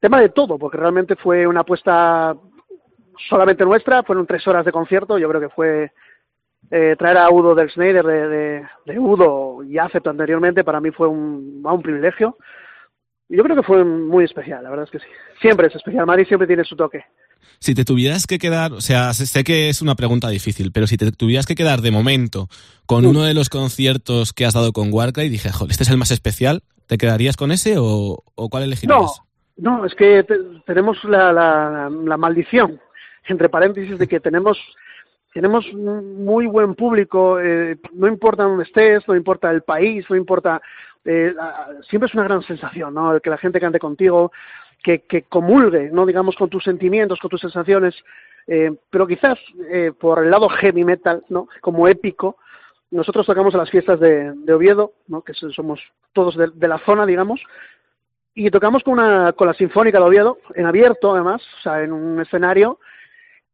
tema 0.01 0.20
de 0.20 0.29
todo, 0.29 0.58
porque 0.58 0.77
realmente 0.77 1.15
fue 1.15 1.48
una 1.48 1.62
apuesta 1.62 2.36
solamente 3.29 3.63
nuestra, 3.63 4.03
fueron 4.03 4.25
tres 4.25 4.46
horas 4.48 4.65
de 4.65 4.72
concierto, 4.72 5.17
yo 5.17 5.29
creo 5.29 5.39
que 5.39 5.50
fue 5.50 5.91
eh, 6.72 6.96
traer 6.98 7.17
a 7.17 7.29
Udo 7.29 7.55
del 7.55 7.70
Schneider 7.70 8.03
de, 8.05 8.27
de, 8.27 8.63
de 8.86 9.00
Udo 9.00 9.63
y 9.63 9.77
acepto 9.77 10.10
anteriormente, 10.10 10.63
para 10.63 10.81
mí 10.81 10.91
fue 10.91 11.08
un, 11.08 11.62
un 11.63 11.81
privilegio. 11.81 12.38
Yo 13.29 13.43
creo 13.43 13.55
que 13.55 13.63
fue 13.63 13.86
muy 13.86 14.25
especial, 14.25 14.63
la 14.63 14.70
verdad 14.70 14.86
es 14.86 14.91
que 14.91 15.00
sí. 15.00 15.05
Siempre 15.39 15.67
es 15.67 15.75
especial, 15.75 16.05
Madrid 16.05 16.25
siempre 16.27 16.48
tiene 16.48 16.65
su 16.65 16.75
toque. 16.75 17.05
Si 17.60 17.74
te 17.74 17.86
tuvieras 17.86 18.27
que 18.27 18.39
quedar, 18.39 18.74
o 18.74 18.81
sea, 18.81 19.13
sé 19.13 19.43
que 19.43 19.70
es 19.70 19.81
una 19.81 19.96
pregunta 19.96 20.27
difícil, 20.29 20.72
pero 20.72 20.88
si 20.88 20.98
te 20.98 21.12
tuvieras 21.12 21.46
que 21.46 21.55
quedar 21.55 21.81
de 21.81 21.91
momento 21.91 22.50
con 22.86 23.05
uno 23.05 23.24
de 23.24 23.34
los 23.34 23.50
conciertos 23.50 24.34
que 24.34 24.46
has 24.46 24.53
dado 24.53 24.74
con 24.74 24.91
Warcry, 24.91 25.29
dije, 25.29 25.51
joder, 25.51 25.72
este 25.72 25.84
es 25.84 25.89
el 25.89 25.98
más 25.98 26.12
especial, 26.12 26.63
¿te 26.88 26.98
quedarías 26.98 27.38
con 27.38 27.51
ese 27.51 27.77
o, 27.77 28.24
o 28.36 28.50
cuál 28.50 28.63
elegirías? 28.63 29.00
No, 29.00 29.08
no, 29.62 29.86
es 29.86 29.94
que 29.94 30.24
te, 30.24 30.38
tenemos 30.65 31.03
la, 31.03 31.32
la, 31.32 31.89
la 31.89 32.18
maldición, 32.18 32.82
entre 33.27 33.48
paréntesis, 33.48 33.98
de 34.00 34.08
que 34.08 34.20
tenemos 34.20 34.58
tenemos 35.34 35.72
muy 35.74 36.46
buen 36.48 36.75
público, 36.75 37.39
eh, 37.39 37.77
no 37.94 38.08
importa 38.08 38.44
dónde 38.44 38.63
estés, 38.63 39.08
no 39.08 39.15
importa 39.15 39.50
el 39.51 39.62
país, 39.62 40.06
no 40.10 40.18
importa, 40.18 40.62
eh, 41.06 41.34
siempre 41.89 42.08
es 42.08 42.13
una 42.15 42.25
gran 42.25 42.41
sensación, 42.41 42.94
¿no? 42.94 43.13
El 43.13 43.22
que 43.22 43.30
la 43.30 43.38
gente 43.38 43.62
cante 43.62 43.80
contigo, 43.80 44.32
que, 44.84 45.03
que 45.03 45.22
comulgue, 45.22 45.89
no 45.91 46.06
digamos 46.06 46.36
con 46.36 46.50
tus 46.50 46.63
sentimientos, 46.63 47.20
con 47.20 47.30
tus 47.30 47.39
sensaciones, 47.39 47.96
eh, 48.48 48.74
pero 48.89 49.08
quizás 49.08 49.39
eh, 49.70 49.94
por 49.98 50.24
el 50.24 50.32
lado 50.32 50.50
heavy 50.50 50.84
metal, 50.84 51.24
¿no? 51.30 51.48
Como 51.62 51.88
épico, 51.88 52.38
nosotros 52.89 53.25
tocamos 53.25 53.56
a 53.56 53.60
las 53.60 53.70
fiestas 53.70 54.00
de, 54.00 54.34
Oviedo, 54.51 54.94
¿no? 55.08 55.22
Que 55.22 55.34
somos 55.34 55.80
todos 56.13 56.36
de, 56.36 56.50
de 56.53 56.68
la 56.68 56.80
zona, 56.80 57.06
digamos, 57.06 57.41
y 58.33 58.50
tocamos 58.50 58.83
con 58.83 58.93
una 58.93 59.33
con 59.33 59.47
la 59.47 59.53
Sinfónica 59.53 60.00
de 60.00 60.05
Oviedo, 60.05 60.38
en 60.55 60.65
abierto 60.65 61.13
además, 61.13 61.41
o 61.59 61.61
sea, 61.61 61.83
en 61.83 61.91
un 61.91 62.21
escenario, 62.21 62.79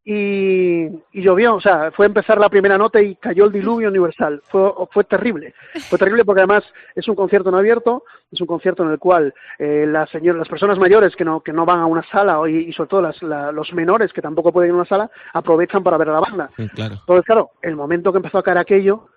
y, 0.10 0.86
y, 1.12 1.22
llovió, 1.22 1.55
o 1.55 1.60
sea, 1.60 1.91
fue 1.91 2.05
empezar 2.05 2.38
la 2.38 2.48
primera 2.48 2.77
nota 2.77 3.01
y 3.01 3.15
cayó 3.17 3.43
el 3.43 3.51
diluvio 3.51 3.89
universal. 3.89 4.41
Fue, 4.48 4.72
fue 4.89 5.03
terrible. 5.03 5.53
Fue 5.89 6.00
terrible 6.00 6.24
porque 6.24 6.39
además 6.39 6.63
es 6.96 7.05
un 7.10 7.15
concierto 7.15 7.51
no 7.51 7.57
abierto, 7.57 8.05
es 8.31 8.39
un 8.39 8.48
concierto 8.48 8.84
en 8.84 8.91
el 8.91 9.00
cual 9.00 9.34
eh, 9.60 9.86
las, 9.86 10.10
señor, 10.10 10.38
las 10.38 10.48
personas 10.48 10.79
mayores 10.79 11.13
que 11.13 11.25
no, 11.25 11.41
que 11.41 11.51
no 11.51 11.65
van 11.65 11.79
a 11.79 11.88
una 11.88 12.03
sala 12.03 12.39
y, 12.48 12.69
y 12.69 12.72
sobre 12.72 12.89
todo 12.89 13.01
las, 13.01 13.22
la, 13.22 13.51
los 13.51 13.74
menores 13.74 14.13
que 14.13 14.22
tampoco 14.22 14.53
pueden 14.53 14.69
ir 14.69 14.75
a 14.75 14.77
una 14.77 14.86
sala 14.86 15.12
aprovechan 15.34 15.84
para 15.84 15.98
ver 15.98 16.07
a 16.07 16.13
la 16.13 16.19
banda. 16.22 16.51
Sí, 16.55 16.69
claro. 16.69 16.96
Entonces, 17.01 17.25
claro, 17.25 17.51
el 17.62 17.75
momento 17.75 18.13
que 18.13 18.19
empezó 18.19 18.38
a 18.38 18.43
caer 18.43 18.60
aquello, 18.60 19.10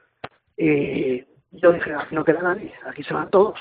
eh, 0.57 1.25
yo 1.53 1.73
dije, 1.73 1.95
aquí 1.95 2.17
no 2.17 2.25
queda 2.25 2.43
nadie, 2.43 2.75
aquí 2.85 3.05
se 3.05 3.15
van 3.15 3.31
todos. 3.31 3.61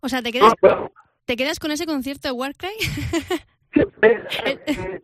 O 0.00 0.08
sea, 0.08 0.22
¿te 0.22 0.32
quedas, 0.32 0.48
no, 0.48 0.54
pero... 0.62 0.90
¿te 1.24 1.36
quedas 1.36 1.58
con 1.58 1.70
ese 1.70 1.86
concierto 1.86 2.28
de 2.28 2.32
Warcry? 2.32 2.68
eh, 4.02 4.58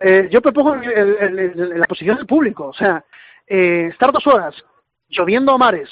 eh, 0.00 0.28
yo 0.30 0.40
me 0.44 0.52
pongo 0.52 0.74
en, 0.76 0.84
en, 0.84 1.38
en, 1.38 1.80
la 1.80 1.86
posición 1.86 2.16
del 2.16 2.26
público, 2.26 2.68
o 2.68 2.74
sea, 2.74 3.04
eh, 3.46 3.88
estar 3.92 4.12
dos 4.12 4.26
horas 4.26 4.54
lloviendo 5.08 5.52
a 5.52 5.58
mares, 5.58 5.88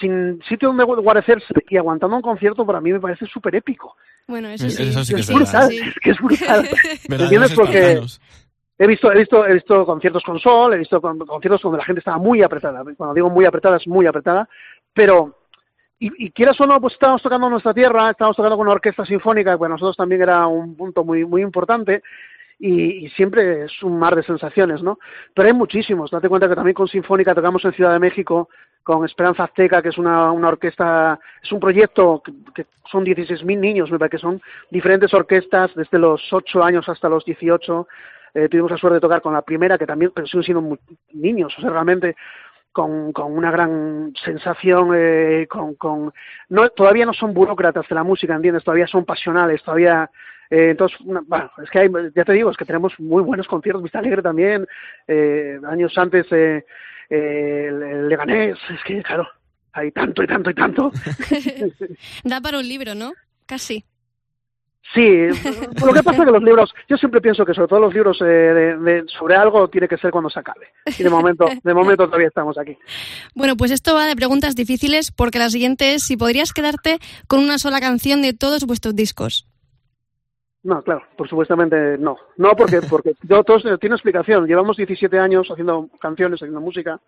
sin 0.00 0.40
sitio 0.48 0.68
donde 0.68 0.84
guarecerse 0.84 1.52
y 1.68 1.76
aguantando 1.76 2.16
un 2.16 2.22
concierto 2.22 2.64
para 2.64 2.80
mí 2.80 2.92
me 2.92 3.00
parece 3.00 3.26
súper 3.26 3.56
épico. 3.56 3.96
Bueno, 4.26 4.48
eso 4.48 4.68
sí. 4.68 4.82
Eso 4.82 5.04
sí 5.04 5.14
que 5.14 5.20
es, 5.20 5.28
es 5.28 5.34
brutal, 5.34 5.68
sí. 5.68 5.78
es 5.78 5.94
que 6.02 6.10
es 6.10 6.18
brutal. 6.18 6.68
¿Entiendes? 7.08 7.54
Porque 7.54 8.00
he 8.78 8.86
visto, 8.86 9.12
he 9.12 9.18
visto, 9.18 9.46
he 9.46 9.54
visto 9.54 9.84
conciertos 9.84 10.22
con 10.22 10.38
sol, 10.38 10.74
he 10.74 10.78
visto 10.78 11.00
conciertos 11.00 11.60
donde 11.60 11.78
la 11.78 11.84
gente 11.84 11.98
estaba 11.98 12.18
muy 12.18 12.42
apretada. 12.42 12.82
Cuando 12.96 13.14
digo 13.14 13.30
muy 13.30 13.44
apretada 13.44 13.76
es 13.76 13.86
muy 13.86 14.06
apretada, 14.06 14.48
pero 14.94 15.41
y, 16.02 16.26
y, 16.26 16.30
quieras 16.32 16.60
o 16.60 16.66
no, 16.66 16.80
pues 16.80 16.94
estábamos 16.94 17.22
tocando 17.22 17.48
nuestra 17.48 17.72
tierra, 17.72 18.10
estábamos 18.10 18.36
tocando 18.36 18.56
con 18.56 18.66
una 18.66 18.74
orquesta 18.74 19.04
sinfónica, 19.04 19.52
que 19.52 19.58
para 19.58 19.68
nosotros 19.68 19.96
también 19.96 20.22
era 20.22 20.46
un 20.48 20.76
punto 20.76 21.04
muy, 21.04 21.24
muy 21.24 21.42
importante, 21.42 22.02
y, 22.58 23.06
y, 23.06 23.10
siempre 23.10 23.66
es 23.66 23.82
un 23.84 23.98
mar 23.98 24.16
de 24.16 24.24
sensaciones, 24.24 24.82
¿no? 24.82 24.98
Pero 25.32 25.46
hay 25.46 25.54
muchísimos. 25.54 26.10
Date 26.10 26.28
cuenta 26.28 26.48
que 26.48 26.56
también 26.56 26.74
con 26.74 26.88
Sinfónica 26.88 27.34
tocamos 27.34 27.64
en 27.64 27.72
Ciudad 27.72 27.92
de 27.92 28.00
México 28.00 28.48
con 28.82 29.04
Esperanza 29.04 29.44
Azteca, 29.44 29.80
que 29.80 29.90
es 29.90 29.98
una, 29.98 30.32
una 30.32 30.48
orquesta, 30.48 31.20
es 31.40 31.52
un 31.52 31.60
proyecto 31.60 32.20
que, 32.24 32.32
que 32.52 32.66
son 32.90 33.04
16.000 33.04 33.58
niños, 33.58 33.90
me 33.90 33.98
parece 33.98 34.16
que 34.16 34.22
son 34.22 34.40
diferentes 34.70 35.14
orquestas 35.14 35.72
desde 35.76 35.98
los 35.98 36.20
8 36.32 36.64
años 36.64 36.88
hasta 36.88 37.08
los 37.08 37.24
18. 37.24 37.86
Eh, 38.34 38.48
tuvimos 38.48 38.70
la 38.70 38.78
suerte 38.78 38.94
de 38.94 39.00
tocar 39.00 39.22
con 39.22 39.34
la 39.34 39.42
primera, 39.42 39.78
que 39.78 39.86
también 39.86 40.10
pero 40.12 40.26
siguen 40.26 40.42
siendo 40.42 40.62
muy, 40.62 40.78
niños, 41.12 41.54
o 41.56 41.60
sea, 41.60 41.70
realmente 41.70 42.16
con, 42.72 43.12
con 43.12 43.36
una 43.36 43.50
gran 43.50 44.12
sensación, 44.24 44.90
eh, 44.94 45.46
con, 45.48 45.74
con 45.74 46.12
no, 46.48 46.70
todavía 46.70 47.06
no 47.06 47.12
son 47.12 47.34
burócratas 47.34 47.88
de 47.88 47.94
la 47.94 48.02
música, 48.02 48.34
¿entiendes? 48.34 48.64
Todavía 48.64 48.86
son 48.86 49.04
pasionales, 49.04 49.62
todavía 49.62 50.10
eh, 50.52 50.68
entonces, 50.70 50.98
bueno, 51.00 51.50
es 51.64 51.70
que 51.70 51.78
hay, 51.78 51.88
ya 52.14 52.24
te 52.26 52.32
digo, 52.34 52.50
es 52.50 52.58
que 52.58 52.66
tenemos 52.66 52.92
muy 52.98 53.22
buenos 53.22 53.46
conciertos, 53.46 53.82
Vista 53.82 54.00
Alegre 54.00 54.20
también, 54.20 54.66
eh, 55.08 55.58
años 55.66 55.96
antes 55.96 56.26
eh, 56.30 56.66
eh, 57.08 57.66
el, 57.70 58.06
Leganés, 58.06 58.58
es 58.68 58.84
que 58.84 59.02
claro, 59.02 59.26
hay 59.72 59.90
tanto 59.92 60.22
y 60.22 60.26
tanto 60.26 60.50
y 60.50 60.54
tanto. 60.54 60.92
da 62.24 62.42
para 62.42 62.58
un 62.58 62.68
libro, 62.68 62.94
¿no? 62.94 63.14
Casi. 63.46 63.86
Sí, 64.94 65.00
lo 65.84 65.92
que 65.92 66.02
pasa 66.02 66.18
es 66.18 66.24
que 66.26 66.32
los 66.32 66.42
libros, 66.42 66.74
yo 66.88 66.96
siempre 66.96 67.20
pienso 67.20 67.46
que 67.46 67.54
sobre 67.54 67.68
todo 67.68 67.80
los 67.80 67.94
libros 67.94 68.20
eh, 68.20 68.24
de, 68.24 68.76
de, 68.76 69.04
sobre 69.08 69.36
algo 69.36 69.68
tiene 69.68 69.88
que 69.88 69.96
ser 69.96 70.10
cuando 70.10 70.28
se 70.28 70.40
acabe. 70.40 70.68
Y 70.98 71.02
de 71.02 71.08
momento, 71.08 71.46
de 71.62 71.74
momento 71.74 72.06
todavía 72.06 72.28
estamos 72.28 72.58
aquí. 72.58 72.76
Bueno, 73.34 73.56
pues 73.56 73.70
esto 73.70 73.94
va 73.94 74.06
de 74.06 74.16
preguntas 74.16 74.54
difíciles 74.54 75.10
porque 75.10 75.38
la 75.38 75.50
siguiente 75.50 75.94
es 75.94 76.02
si 76.02 76.16
podrías 76.16 76.52
quedarte 76.52 76.98
con 77.26 77.40
una 77.40 77.58
sola 77.58 77.80
canción 77.80 78.20
de 78.20 78.34
todos 78.34 78.66
vuestros 78.66 78.94
discos. 78.94 79.46
No, 80.64 80.82
claro, 80.82 81.02
por 81.16 81.28
supuestamente 81.28 81.98
no. 81.98 82.16
No, 82.36 82.54
porque, 82.54 82.80
porque 82.82 83.14
yo, 83.22 83.42
todo 83.42 83.78
tiene 83.78 83.96
explicación. 83.96 84.46
Llevamos 84.46 84.76
17 84.76 85.18
años 85.18 85.48
haciendo 85.50 85.88
canciones, 86.00 86.40
haciendo 86.40 86.60
música, 86.60 87.00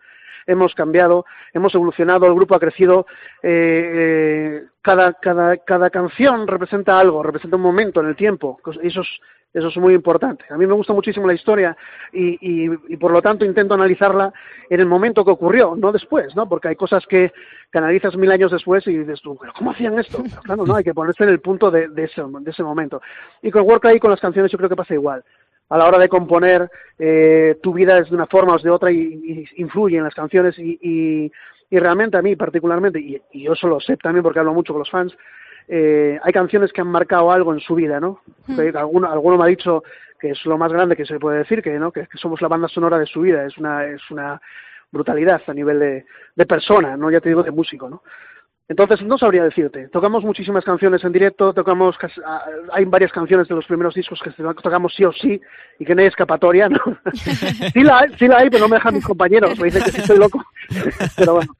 hemos 0.45 0.75
cambiado, 0.75 1.25
hemos 1.53 1.73
evolucionado, 1.73 2.25
el 2.25 2.35
grupo 2.35 2.55
ha 2.55 2.59
crecido. 2.59 3.05
Eh, 3.41 3.91
eh, 3.93 4.63
cada, 4.81 5.13
cada, 5.13 5.57
cada 5.57 5.89
canción 5.89 6.47
representa 6.47 6.99
algo, 6.99 7.23
representa 7.23 7.55
un 7.55 7.63
momento 7.63 8.01
en 8.01 8.07
el 8.07 8.15
tiempo. 8.15 8.59
Eso 8.83 9.01
es, 9.01 9.07
eso 9.55 9.69
es 9.69 9.77
muy 9.77 9.93
importante. 9.93 10.43
A 10.49 10.57
mí 10.57 10.67
me 10.67 10.73
gusta 10.73 10.91
muchísimo 10.91 11.25
la 11.25 11.33
historia 11.33 11.77
y, 12.11 12.37
y, 12.41 12.97
por 12.97 13.11
lo 13.11 13.21
tanto 13.21 13.45
intento 13.45 13.73
analizarla 13.73 14.33
en 14.69 14.79
el 14.81 14.85
momento 14.85 15.23
que 15.23 15.31
ocurrió, 15.31 15.75
no 15.77 15.93
después, 15.93 16.35
¿no? 16.35 16.47
Porque 16.49 16.67
hay 16.67 16.75
cosas 16.75 17.05
que, 17.07 17.31
que 17.71 17.77
analizas 17.77 18.17
mil 18.17 18.29
años 18.31 18.51
después 18.51 18.85
y 18.85 18.97
dices 18.97 19.21
tú, 19.21 19.37
¿pero 19.39 19.53
cómo 19.53 19.71
hacían 19.71 19.97
esto? 19.97 20.21
claro, 20.43 20.65
no, 20.65 20.75
hay 20.75 20.83
que 20.83 20.93
ponerse 20.93 21.23
en 21.23 21.29
el 21.29 21.39
punto 21.39 21.71
de, 21.71 21.87
de, 21.87 22.03
ese, 22.03 22.21
de 22.21 22.51
ese 22.51 22.63
momento. 22.63 23.01
Y 23.41 23.49
con 23.49 23.61
Work 23.63 23.97
con 23.99 24.11
las 24.11 24.19
canciones 24.19 24.51
yo 24.51 24.57
creo 24.57 24.69
que 24.69 24.75
pasa 24.75 24.93
igual. 24.93 25.23
A 25.69 25.77
la 25.77 25.87
hora 25.87 25.99
de 25.99 26.09
componer, 26.09 26.69
eh, 26.99 27.57
tu 27.63 27.73
vida 27.73 27.97
es 27.97 28.09
de 28.09 28.15
una 28.15 28.27
forma 28.27 28.55
o 28.55 28.59
de 28.59 28.69
otra 28.69 28.91
y, 28.91 28.97
y 28.97 29.61
influye 29.61 29.97
en 29.97 30.03
las 30.03 30.13
canciones 30.13 30.59
y, 30.59 30.77
y, 30.81 31.31
y 31.69 31.79
realmente 31.79 32.17
a 32.17 32.21
mí 32.21 32.35
particularmente, 32.35 32.99
y, 32.99 33.21
y 33.31 33.43
yo 33.43 33.53
eso 33.53 33.69
lo 33.69 33.79
sé 33.79 33.95
también 33.95 34.21
porque 34.21 34.39
hablo 34.39 34.53
mucho 34.53 34.73
con 34.73 34.81
los 34.81 34.91
fans, 34.91 35.15
eh, 35.67 36.19
hay 36.21 36.33
canciones 36.33 36.71
que 36.71 36.81
han 36.81 36.87
marcado 36.87 37.31
algo 37.31 37.53
en 37.53 37.59
su 37.59 37.75
vida, 37.75 37.99
¿no? 37.99 38.21
Hmm. 38.47 38.59
Alguno, 38.75 39.11
alguno 39.11 39.37
me 39.37 39.43
ha 39.43 39.47
dicho 39.47 39.83
que 40.19 40.31
es 40.31 40.45
lo 40.45 40.57
más 40.57 40.71
grande 40.71 40.95
que 40.95 41.05
se 41.05 41.19
puede 41.19 41.39
decir, 41.39 41.61
que, 41.61 41.77
¿no? 41.77 41.91
que, 41.91 42.07
somos 42.15 42.41
la 42.41 42.47
banda 42.47 42.67
sonora 42.67 42.97
de 42.97 43.05
su 43.05 43.21
vida, 43.21 43.45
es 43.45 43.57
una, 43.57 43.85
es 43.85 44.01
una 44.11 44.41
brutalidad 44.91 45.41
a 45.45 45.53
nivel 45.53 45.79
de, 45.79 46.05
de 46.35 46.45
persona, 46.45 46.95
no 46.95 47.11
ya 47.11 47.19
te 47.19 47.29
digo 47.29 47.43
de 47.43 47.51
músico, 47.51 47.89
¿no? 47.89 48.01
Entonces, 48.67 49.03
no 49.03 49.17
sabría 49.17 49.43
decirte. 49.43 49.89
Tocamos 49.89 50.23
muchísimas 50.23 50.63
canciones 50.63 51.03
en 51.03 51.11
directo, 51.11 51.53
tocamos, 51.53 51.95
hay 52.71 52.85
varias 52.85 53.11
canciones 53.11 53.47
de 53.47 53.53
los 53.53 53.65
primeros 53.65 53.93
discos 53.93 54.19
que 54.23 54.31
tocamos 54.31 54.93
sí 54.95 55.05
o 55.05 55.11
sí 55.11 55.39
y 55.77 55.85
que 55.85 55.93
no 55.93 56.01
hay 56.01 56.07
escapatoria, 56.07 56.67
¿no? 56.67 56.79
sí, 57.13 57.83
la 57.83 57.99
hay, 57.99 58.15
sí 58.17 58.27
la 58.27 58.37
hay, 58.37 58.49
pero 58.49 58.63
no 58.63 58.69
me 58.69 58.77
dejan 58.77 58.95
mis 58.95 59.05
compañeros, 59.05 59.59
me 59.59 59.65
dicen 59.65 59.83
que 59.83 59.91
sí 59.91 60.01
estoy 60.01 60.17
loco. 60.17 60.43
pero 61.15 61.35
bueno. 61.35 61.55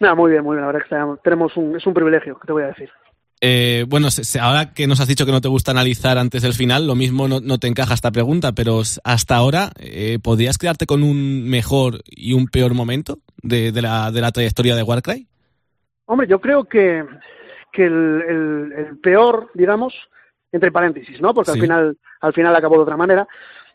Nada, 0.00 0.14
muy 0.14 0.30
bien, 0.30 0.44
muy 0.44 0.56
bien, 0.56 0.66
la 0.66 0.72
verdad 0.72 1.16
que 1.16 1.22
tenemos 1.24 1.56
un, 1.56 1.76
es 1.76 1.86
un 1.86 1.94
privilegio, 1.94 2.38
que 2.38 2.46
te 2.46 2.52
voy 2.52 2.62
a 2.62 2.68
decir. 2.68 2.90
Eh, 3.40 3.84
bueno, 3.88 4.08
ahora 4.40 4.72
que 4.72 4.86
nos 4.86 5.00
has 5.00 5.06
dicho 5.06 5.24
que 5.24 5.32
no 5.32 5.40
te 5.40 5.48
gusta 5.48 5.70
analizar 5.70 6.18
antes 6.18 6.42
del 6.42 6.54
final, 6.54 6.86
lo 6.86 6.94
mismo 6.94 7.28
no, 7.28 7.58
te 7.58 7.68
encaja 7.68 7.94
esta 7.94 8.10
pregunta, 8.10 8.52
pero 8.52 8.80
hasta 9.04 9.36
ahora, 9.36 9.70
eh, 9.78 10.18
¿podrías 10.22 10.58
quedarte 10.58 10.86
con 10.86 11.02
un 11.02 11.48
mejor 11.48 12.00
y 12.06 12.32
un 12.32 12.46
peor 12.46 12.74
momento 12.74 13.18
de, 13.42 13.70
la, 13.80 14.10
de 14.10 14.20
la 14.20 14.32
trayectoria 14.32 14.74
de 14.74 14.82
Warcry? 14.82 15.28
Hombre, 16.06 16.26
yo 16.26 16.40
creo 16.40 16.64
que, 16.64 17.04
que 17.72 17.84
el, 17.84 18.98
peor, 19.02 19.50
digamos, 19.54 19.94
entre 20.50 20.72
paréntesis, 20.72 21.20
¿no? 21.20 21.32
Porque 21.34 21.52
al 21.52 21.60
final 21.60 21.96
al 22.20 22.32
final 22.32 22.54
acabó 22.56 22.76
de 22.76 22.82
otra 22.82 22.96
manera, 22.96 23.26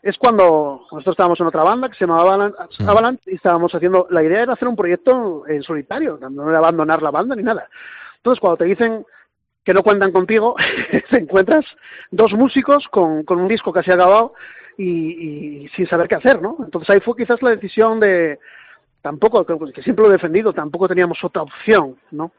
es 0.02 0.18
cuando 0.18 0.82
nosotros 0.92 1.14
estábamos 1.14 1.40
en 1.40 1.46
otra 1.46 1.62
banda 1.62 1.88
que 1.88 1.94
se 1.94 2.04
llamaba 2.04 2.52
Avalanche, 2.80 3.30
y 3.30 3.36
estábamos 3.36 3.74
haciendo, 3.74 4.06
la 4.10 4.22
idea 4.22 4.42
era 4.42 4.52
hacer 4.52 4.68
un 4.68 4.76
proyecto 4.76 5.48
en 5.48 5.62
solitario, 5.62 6.18
no 6.30 6.48
era 6.50 6.58
abandonar 6.58 7.02
la 7.02 7.10
banda 7.10 7.34
ni 7.34 7.42
nada. 7.42 7.68
Entonces, 8.16 8.40
cuando 8.40 8.58
te 8.58 8.64
dicen 8.64 9.06
que 9.64 9.74
no 9.74 9.82
cuentan 9.82 10.12
contigo, 10.12 10.56
te 11.10 11.18
encuentras 11.18 11.64
dos 12.10 12.32
músicos 12.32 12.86
con, 12.88 13.24
con 13.24 13.40
un 13.40 13.48
disco 13.48 13.72
casi 13.72 13.90
acabado 13.90 14.34
y, 14.76 14.84
y, 15.64 15.68
sin 15.68 15.86
saber 15.86 16.08
qué 16.08 16.16
hacer, 16.16 16.42
¿no? 16.42 16.56
Entonces 16.60 16.90
ahí 16.90 17.00
fue 17.00 17.16
quizás 17.16 17.42
la 17.42 17.50
decisión 17.50 18.00
de, 18.00 18.38
tampoco, 19.00 19.44
que 19.44 19.82
siempre 19.82 20.04
lo 20.04 20.10
he 20.10 20.14
defendido, 20.14 20.52
tampoco 20.52 20.88
teníamos 20.88 21.22
otra 21.22 21.42
opción, 21.42 21.96
¿no? 22.10 22.32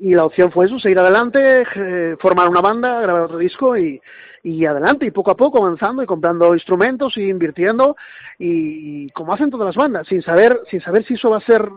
Y 0.00 0.14
la 0.14 0.24
opción 0.24 0.52
fue 0.52 0.66
eso, 0.66 0.78
seguir 0.78 0.98
adelante, 0.98 1.64
eh, 1.74 2.16
formar 2.20 2.48
una 2.48 2.60
banda, 2.60 3.00
grabar 3.00 3.22
otro 3.22 3.38
disco 3.38 3.76
y, 3.76 4.00
y 4.44 4.64
adelante, 4.64 5.06
y 5.06 5.10
poco 5.10 5.32
a 5.32 5.36
poco 5.36 5.58
avanzando 5.58 6.02
y 6.02 6.06
comprando 6.06 6.54
instrumentos 6.54 7.16
y 7.16 7.28
invirtiendo, 7.28 7.96
y, 8.38 9.06
y, 9.06 9.10
como 9.10 9.32
hacen 9.32 9.50
todas 9.50 9.66
las 9.66 9.76
bandas, 9.76 10.06
sin 10.06 10.22
saber, 10.22 10.60
sin 10.70 10.80
saber 10.80 11.04
si 11.04 11.14
eso 11.14 11.30
va 11.30 11.38
a 11.38 11.40
ser 11.40 11.68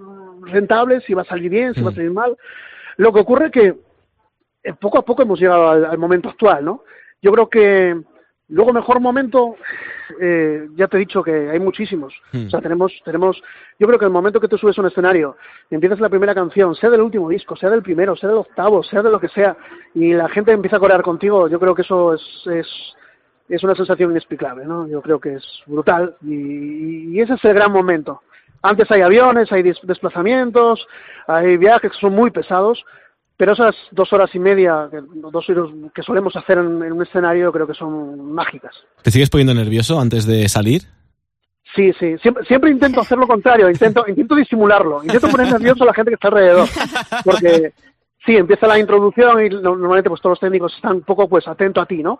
rentable, 0.43 1.01
si 1.01 1.13
va 1.13 1.23
a 1.23 1.25
salir 1.25 1.49
bien, 1.49 1.73
si 1.73 1.81
va 1.81 1.89
a 1.89 1.91
mm. 1.91 1.95
salir 1.95 2.11
mal. 2.11 2.37
Lo 2.97 3.11
que 3.11 3.19
ocurre 3.19 3.47
es 3.47 3.51
que 3.51 3.75
poco 4.79 4.97
a 4.97 5.05
poco 5.05 5.23
hemos 5.23 5.39
llegado 5.39 5.69
al, 5.69 5.97
momento 5.97 6.29
actual, 6.29 6.65
¿no? 6.65 6.83
Yo 7.21 7.31
creo 7.31 7.49
que 7.49 7.99
luego 8.49 8.73
mejor 8.73 8.99
momento, 8.99 9.55
eh, 10.19 10.67
ya 10.75 10.87
te 10.87 10.97
he 10.97 10.99
dicho 10.99 11.23
que 11.23 11.49
hay 11.49 11.59
muchísimos. 11.59 12.13
Hmm. 12.31 12.47
O 12.47 12.49
sea, 12.49 12.61
tenemos, 12.61 12.91
tenemos, 13.05 13.41
yo 13.79 13.87
creo 13.87 13.97
que 13.97 14.05
el 14.05 14.11
momento 14.11 14.39
que 14.39 14.47
tú 14.47 14.57
subes 14.57 14.77
a 14.77 14.81
un 14.81 14.87
escenario 14.87 15.37
y 15.69 15.75
empiezas 15.75 15.99
la 15.99 16.09
primera 16.09 16.35
canción, 16.35 16.75
sea 16.75 16.89
del 16.89 17.01
último 17.01 17.29
disco, 17.29 17.55
sea 17.55 17.69
del 17.69 17.81
primero, 17.81 18.15
sea 18.15 18.29
del 18.29 18.39
octavo, 18.39 18.83
sea 18.83 19.01
de 19.01 19.11
lo 19.11 19.19
que 19.19 19.29
sea, 19.29 19.55
y 19.93 20.13
la 20.13 20.29
gente 20.29 20.51
empieza 20.51 20.77
a 20.77 20.81
corear 20.81 21.01
contigo, 21.01 21.47
yo 21.47 21.59
creo 21.59 21.73
que 21.73 21.83
eso 21.83 22.13
es, 22.13 22.21
es, 22.47 22.67
es 23.49 23.63
una 23.63 23.75
sensación 23.75 24.11
inexplicable, 24.11 24.65
¿no? 24.65 24.87
Yo 24.87 25.01
creo 25.01 25.19
que 25.19 25.35
es 25.35 25.43
brutal 25.65 26.15
y, 26.21 27.15
y 27.15 27.19
ese 27.21 27.33
es 27.35 27.45
el 27.45 27.53
gran 27.53 27.71
momento. 27.71 28.21
Antes 28.63 28.91
hay 28.91 29.01
aviones, 29.01 29.51
hay 29.51 29.63
desplazamientos, 29.63 30.85
hay 31.25 31.57
viajes 31.57 31.91
que 31.91 31.97
son 31.97 32.13
muy 32.13 32.29
pesados, 32.29 32.83
pero 33.41 33.53
esas 33.53 33.75
dos 33.89 34.13
horas 34.13 34.29
y 34.35 34.37
media, 34.37 34.87
dos 35.15 35.49
horas 35.49 35.71
que 35.95 36.03
solemos 36.03 36.35
hacer 36.35 36.59
en, 36.59 36.91
un 36.91 37.01
escenario, 37.01 37.51
creo 37.51 37.65
que 37.65 37.73
son 37.73 38.31
mágicas. 38.31 38.71
¿Te 39.01 39.09
sigues 39.09 39.31
poniendo 39.31 39.55
nervioso 39.55 39.99
antes 39.99 40.27
de 40.27 40.47
salir? 40.47 40.83
Sí, 41.75 41.91
sí, 41.99 42.19
siempre, 42.19 42.45
siempre 42.45 42.69
intento 42.69 43.01
hacer 43.01 43.17
lo 43.17 43.25
contrario, 43.25 43.67
intento, 43.67 44.05
intento 44.07 44.35
disimularlo, 44.35 45.03
intento 45.03 45.27
poner 45.27 45.51
nervioso 45.51 45.81
a 45.81 45.87
la 45.87 45.93
gente 45.95 46.11
que 46.11 46.15
está 46.15 46.27
alrededor, 46.27 46.67
porque 47.25 47.73
sí, 48.23 48.37
empieza 48.37 48.67
la 48.67 48.77
introducción 48.77 49.43
y 49.43 49.49
normalmente 49.49 50.09
pues 50.11 50.21
todos 50.21 50.33
los 50.33 50.39
técnicos 50.39 50.75
están 50.75 50.97
un 50.97 51.01
poco 51.01 51.27
pues 51.27 51.47
atento 51.47 51.81
a 51.81 51.87
ti, 51.87 52.03
¿no? 52.03 52.19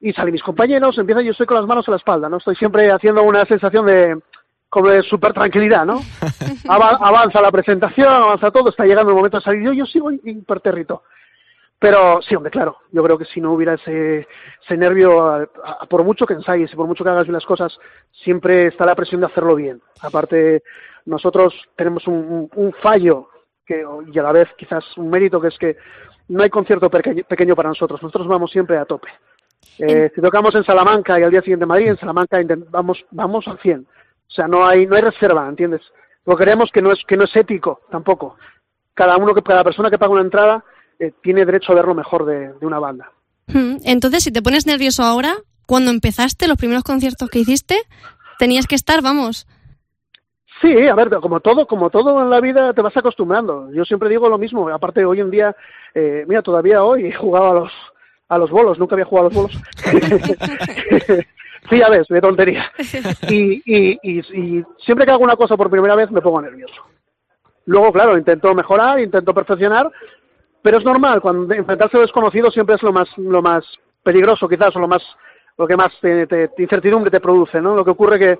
Y 0.00 0.14
salen 0.14 0.32
mis 0.32 0.42
compañeros, 0.42 0.96
empieza 0.96 1.20
yo 1.20 1.32
estoy 1.32 1.44
con 1.44 1.58
las 1.58 1.66
manos 1.66 1.86
a 1.86 1.90
la 1.90 1.98
espalda, 1.98 2.30
¿no? 2.30 2.38
Estoy 2.38 2.56
siempre 2.56 2.90
haciendo 2.90 3.22
una 3.24 3.44
sensación 3.44 3.84
de, 3.84 4.16
como 4.70 4.88
de 4.88 5.02
super 5.02 5.34
tranquilidad, 5.34 5.84
¿no? 5.84 6.00
avanza 6.68 7.42
la 7.42 7.50
presentación, 7.50 8.08
avanza 8.08 8.52
todo, 8.52 8.70
está 8.70 8.86
llegando 8.86 9.10
el 9.10 9.16
momento 9.16 9.38
de 9.38 9.42
salir. 9.42 9.62
Yo, 9.62 9.72
yo 9.72 9.84
sigo 9.84 10.10
impertérrito. 10.12 11.02
Pero 11.78 12.20
sí, 12.22 12.36
hombre, 12.36 12.50
claro, 12.50 12.76
yo 12.92 13.02
creo 13.02 13.18
que 13.18 13.24
si 13.24 13.40
no 13.40 13.52
hubiera 13.52 13.74
ese, 13.74 14.28
ese 14.62 14.76
nervio, 14.76 15.50
por 15.88 16.04
mucho 16.04 16.26
que 16.26 16.34
ensayes 16.34 16.72
y 16.72 16.76
por 16.76 16.86
mucho 16.86 17.02
que 17.02 17.10
hagas 17.10 17.24
bien 17.24 17.34
las 17.34 17.46
cosas, 17.46 17.76
siempre 18.12 18.66
está 18.66 18.84
la 18.84 18.94
presión 18.94 19.22
de 19.22 19.26
hacerlo 19.26 19.56
bien. 19.56 19.80
Aparte, 20.02 20.62
nosotros 21.06 21.54
tenemos 21.76 22.06
un, 22.06 22.50
un, 22.54 22.72
fallo 22.74 23.30
que, 23.64 23.82
y 24.12 24.18
a 24.18 24.22
la 24.22 24.32
vez 24.32 24.48
quizás 24.58 24.84
un 24.98 25.08
mérito 25.08 25.40
que 25.40 25.48
es 25.48 25.58
que 25.58 25.76
no 26.28 26.42
hay 26.42 26.50
concierto 26.50 26.90
pequeño, 26.90 27.56
para 27.56 27.70
nosotros. 27.70 28.02
Nosotros 28.02 28.28
vamos 28.28 28.50
siempre 28.50 28.76
a 28.76 28.84
tope. 28.84 29.08
Eh, 29.78 30.12
si 30.14 30.20
tocamos 30.20 30.54
en 30.54 30.64
Salamanca 30.64 31.18
y 31.18 31.22
al 31.22 31.30
día 31.30 31.40
siguiente 31.40 31.64
en 31.64 31.68
Madrid, 31.68 31.88
en 31.88 31.96
Salamanca 31.96 32.38
vamos, 32.70 33.04
vamos 33.10 33.48
al 33.48 33.58
100 33.58 33.86
o 34.30 34.32
sea, 34.32 34.46
no 34.46 34.64
hay, 34.66 34.86
no 34.86 34.94
hay 34.94 35.02
reserva, 35.02 35.48
¿entiendes? 35.48 35.82
Porque 36.22 36.44
creemos 36.44 36.70
que 36.72 36.80
no 36.80 36.92
es, 36.92 37.00
que 37.06 37.16
no 37.16 37.24
es 37.24 37.34
ético 37.34 37.80
tampoco. 37.90 38.36
Cada 38.94 39.16
uno, 39.16 39.34
que 39.34 39.42
cada 39.42 39.64
persona 39.64 39.90
que 39.90 39.98
paga 39.98 40.12
una 40.12 40.22
entrada 40.22 40.64
eh, 40.98 41.12
tiene 41.22 41.44
derecho 41.44 41.72
a 41.72 41.74
ver 41.74 41.86
lo 41.86 41.94
mejor 41.94 42.24
de, 42.24 42.52
una 42.60 42.78
banda. 42.78 43.10
Hmm, 43.48 43.78
entonces, 43.84 44.22
si 44.22 44.30
te 44.30 44.42
pones 44.42 44.66
nervioso 44.66 45.02
ahora, 45.02 45.34
cuando 45.66 45.90
empezaste 45.90 46.46
los 46.46 46.58
primeros 46.58 46.84
conciertos 46.84 47.28
que 47.28 47.40
hiciste, 47.40 47.76
tenías 48.38 48.66
que 48.66 48.76
estar, 48.76 49.02
vamos. 49.02 49.48
Sí, 50.60 50.86
a 50.86 50.94
ver, 50.94 51.08
como 51.20 51.40
todo, 51.40 51.66
como 51.66 51.90
todo 51.90 52.22
en 52.22 52.30
la 52.30 52.40
vida 52.40 52.72
te 52.74 52.82
vas 52.82 52.96
acostumbrando. 52.96 53.72
Yo 53.72 53.84
siempre 53.84 54.10
digo 54.10 54.28
lo 54.28 54.38
mismo. 54.38 54.68
Aparte, 54.68 55.04
hoy 55.04 55.20
en 55.20 55.30
día, 55.30 55.56
eh, 55.94 56.24
mira, 56.28 56.42
todavía 56.42 56.84
hoy 56.84 57.06
he 57.06 57.12
jugado 57.12 57.50
a 57.50 57.54
los 57.54 57.72
a 58.28 58.38
los 58.38 58.50
bolos, 58.50 58.78
nunca 58.78 58.94
había 58.94 59.06
jugado 59.06 59.26
a 59.26 59.30
los 59.30 59.34
bolos. 59.34 59.62
Sí, 61.68 61.78
ya 61.78 61.88
ves, 61.88 62.08
de 62.08 62.20
tontería. 62.20 62.70
Y, 63.28 63.62
y, 63.64 63.98
y, 64.02 64.64
siempre 64.78 65.04
que 65.04 65.12
hago 65.12 65.22
una 65.22 65.36
cosa 65.36 65.56
por 65.56 65.70
primera 65.70 65.94
vez 65.94 66.10
me 66.10 66.20
pongo 66.22 66.40
nervioso. 66.40 66.82
Luego, 67.66 67.92
claro, 67.92 68.16
intento 68.16 68.54
mejorar, 68.54 68.98
intento 68.98 69.32
perfeccionar, 69.34 69.90
pero 70.62 70.78
es 70.78 70.84
normal, 70.84 71.20
cuando 71.20 71.54
enfrentarse 71.54 71.96
a 71.96 72.00
desconocido 72.00 72.50
siempre 72.50 72.74
es 72.74 72.82
lo 72.82 72.92
más, 72.92 73.08
lo 73.16 73.42
más 73.42 73.64
peligroso 74.02 74.48
quizás, 74.48 74.74
o 74.74 74.80
lo 74.80 74.88
más, 74.88 75.02
lo 75.56 75.66
que 75.66 75.76
más 75.76 75.92
te, 76.00 76.26
te, 76.26 76.50
incertidumbre 76.58 77.10
te 77.10 77.20
produce, 77.20 77.60
¿no? 77.60 77.76
Lo 77.76 77.84
que 77.84 77.90
ocurre 77.90 78.18
que, 78.18 78.38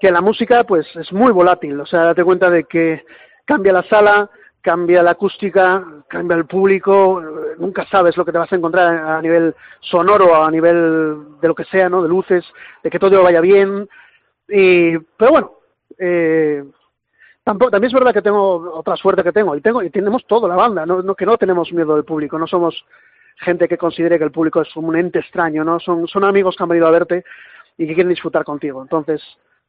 que 0.00 0.10
la 0.10 0.20
música, 0.20 0.64
pues, 0.64 0.86
es 0.96 1.12
muy 1.12 1.32
volátil, 1.32 1.78
o 1.80 1.86
sea, 1.86 2.04
date 2.04 2.24
cuenta 2.24 2.48
de 2.48 2.64
que 2.64 3.04
cambia 3.44 3.72
la 3.72 3.82
sala, 3.84 4.30
cambia 4.64 5.02
la 5.02 5.10
acústica, 5.10 5.84
cambia 6.08 6.38
el 6.38 6.46
público, 6.46 7.22
nunca 7.58 7.86
sabes 7.86 8.16
lo 8.16 8.24
que 8.24 8.32
te 8.32 8.38
vas 8.38 8.50
a 8.50 8.56
encontrar 8.56 8.96
a 8.96 9.20
nivel 9.20 9.54
sonoro, 9.80 10.42
a 10.42 10.50
nivel 10.50 11.38
de 11.38 11.48
lo 11.48 11.54
que 11.54 11.64
sea, 11.64 11.90
¿no? 11.90 12.02
De 12.02 12.08
luces, 12.08 12.42
de 12.82 12.90
que 12.90 12.98
todo 12.98 13.22
vaya 13.22 13.42
bien. 13.42 13.86
Y, 14.48 14.96
pero 15.18 15.32
bueno, 15.32 15.52
eh, 15.98 16.64
tampoco, 17.44 17.72
también 17.72 17.88
es 17.88 17.94
verdad 17.94 18.14
que 18.14 18.22
tengo 18.22 18.72
otra 18.72 18.96
suerte 18.96 19.22
que 19.22 19.32
tengo, 19.32 19.54
y 19.54 19.60
tengo 19.60 19.82
y 19.82 19.90
tenemos 19.90 20.26
todo 20.26 20.48
la 20.48 20.56
banda, 20.56 20.86
no, 20.86 21.14
que 21.14 21.26
no 21.26 21.36
tenemos 21.36 21.70
miedo 21.70 21.94
del 21.94 22.06
público, 22.06 22.38
no 22.38 22.46
somos 22.46 22.86
gente 23.36 23.68
que 23.68 23.76
considere 23.76 24.16
que 24.16 24.24
el 24.24 24.32
público 24.32 24.62
es 24.62 24.74
un 24.76 24.96
ente 24.96 25.18
extraño, 25.18 25.62
¿no? 25.62 25.78
Son, 25.78 26.08
son 26.08 26.24
amigos 26.24 26.56
que 26.56 26.62
han 26.62 26.70
venido 26.70 26.86
a 26.86 26.90
verte 26.90 27.22
y 27.76 27.86
que 27.86 27.92
quieren 27.92 28.08
disfrutar 28.08 28.44
contigo. 28.44 28.80
Entonces, 28.80 29.20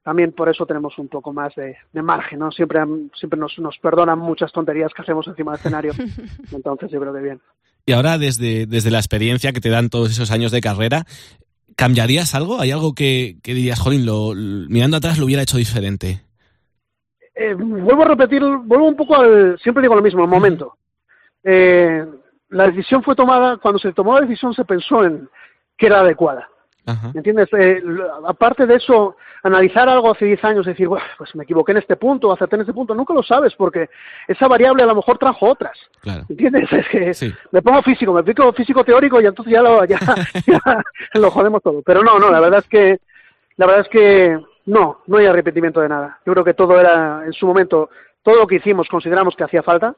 también 0.06 0.34
por 0.34 0.48
eso 0.48 0.68
tenemos 0.68 0.96
un 1.00 1.08
poco 1.08 1.34
más 1.34 1.56
de, 1.56 1.78
margen, 1.94 2.38
¿no? 2.38 2.52
Siempre, 2.52 2.80
siempre 3.16 3.40
nos, 3.40 3.58
nos 3.58 3.76
perdonan 3.80 4.20
muchas 4.20 4.52
tonterías 4.52 4.94
que 4.94 5.02
hacemos 5.02 5.28
encima 5.28 5.54
del 5.54 5.60
escenario, 5.60 5.94
entonces 6.52 6.92
yo 6.92 7.02
creo 7.02 7.12
que 7.12 7.22
bien. 7.22 7.42
Y 7.88 7.92
ahora, 7.92 8.20
desde, 8.20 8.68
desde 8.68 8.92
la 8.92 9.00
experiencia 9.00 9.52
que 9.52 9.62
te 9.62 9.70
dan 9.70 9.90
todos 9.90 10.12
esos 10.12 10.30
años 10.30 10.52
de 10.52 10.62
carrera, 10.62 11.06
¿cambiarías 11.76 12.36
algo? 12.36 12.62
¿Hay 12.62 12.70
algo 12.70 12.94
que, 12.94 13.38
que 13.42 13.56
dirías, 13.56 13.80
Jolín, 13.80 14.06
lo, 14.06 14.36
mirando 14.36 14.98
atrás 14.98 15.18
lo 15.18 15.26
hubiera 15.26 15.42
hecho 15.42 15.58
diferente? 15.58 16.22
Eh, 17.34 17.56
vuelvo 17.56 18.04
a 18.04 18.10
repetir, 18.10 18.44
vuelvo 18.44 18.88
un 18.88 18.96
poco 18.96 19.16
al, 19.16 19.58
siempre 19.58 19.82
digo 19.82 19.96
lo 19.96 20.04
mismo, 20.04 20.22
el 20.22 20.30
momento. 20.30 20.78
Eh, 21.44 22.06
la 22.50 22.68
decisión 22.68 23.02
fue 23.02 23.16
tomada, 23.16 23.58
cuando 23.58 23.80
se 23.80 23.92
tomó 23.92 24.14
la 24.14 24.28
decisión 24.28 24.54
se 24.54 24.66
pensó 24.66 25.04
en 25.04 25.28
que 25.76 25.88
era 25.88 26.02
adecuada. 26.02 26.48
¿Me 26.86 27.20
entiendes? 27.20 27.50
Eh, 27.58 27.82
aparte 28.28 28.68
de 28.68 28.76
eso, 28.76 29.16
analizar 29.44 29.90
algo 29.90 30.12
hace 30.12 30.26
10 30.26 30.44
años 30.44 30.66
y 30.66 30.70
decir, 30.70 30.88
pues 31.18 31.36
me 31.36 31.44
equivoqué 31.44 31.72
en 31.72 31.80
este 31.80 31.96
punto, 31.96 32.32
acerté 32.32 32.56
en 32.56 32.62
este 32.62 32.74
punto, 32.74 32.94
nunca 32.94 33.14
lo 33.14 33.24
sabes 33.24 33.56
porque 33.56 33.90
esa 34.28 34.48
variable 34.48 34.84
a 34.84 34.88
lo 34.88 34.96
mejor 34.96 35.18
trajo 35.18 35.50
otras. 35.50 35.78
Claro. 36.02 36.26
¿Entiendes? 36.30 36.72
Es 36.72 36.88
que 36.90 37.34
me 37.52 37.62
pongo 37.62 37.82
físico, 37.82 38.14
me 38.14 38.24
pico 38.24 38.52
físico 38.54 38.84
teórico 38.84 39.20
y 39.20 39.26
entonces 39.26 39.54
ya 39.54 39.62
lo, 39.62 39.84
ya, 39.86 40.00
lo 41.14 41.32
jodemos 41.32 41.64
todo. 41.64 41.82
Pero 41.82 42.04
no, 42.04 42.20
no, 42.20 42.30
la 42.30 42.40
verdad 42.40 42.60
es 42.60 42.68
que, 42.68 43.00
la 43.58 43.66
verdad 43.66 43.82
es 43.82 43.90
que 43.90 44.40
no, 44.68 45.02
no 45.08 45.18
hay 45.18 45.26
arrepentimiento 45.26 45.82
de 45.82 45.90
nada. 45.90 46.20
Yo 46.26 46.34
creo 46.34 46.46
que 46.46 46.54
todo 46.54 46.80
era, 46.80 47.24
en 47.26 47.34
su 47.34 47.48
momento, 47.48 47.90
todo 48.22 48.36
lo 48.36 48.48
que 48.48 48.56
hicimos 48.56 48.88
consideramos 48.90 49.36
que 49.36 49.44
hacía 49.44 49.64
falta 49.64 49.96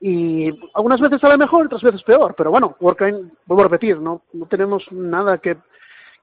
y 0.00 0.50
algunas 0.74 1.00
veces 1.00 1.20
sale 1.20 1.36
mejor, 1.36 1.66
otras 1.66 1.82
veces 1.82 2.02
peor, 2.02 2.34
pero 2.36 2.50
bueno, 2.50 2.76
Workline, 2.80 3.30
vuelvo 3.46 3.62
a 3.62 3.66
repetir, 3.66 4.00
no, 4.00 4.22
no 4.32 4.46
tenemos 4.46 4.84
nada 4.90 5.38
que, 5.38 5.56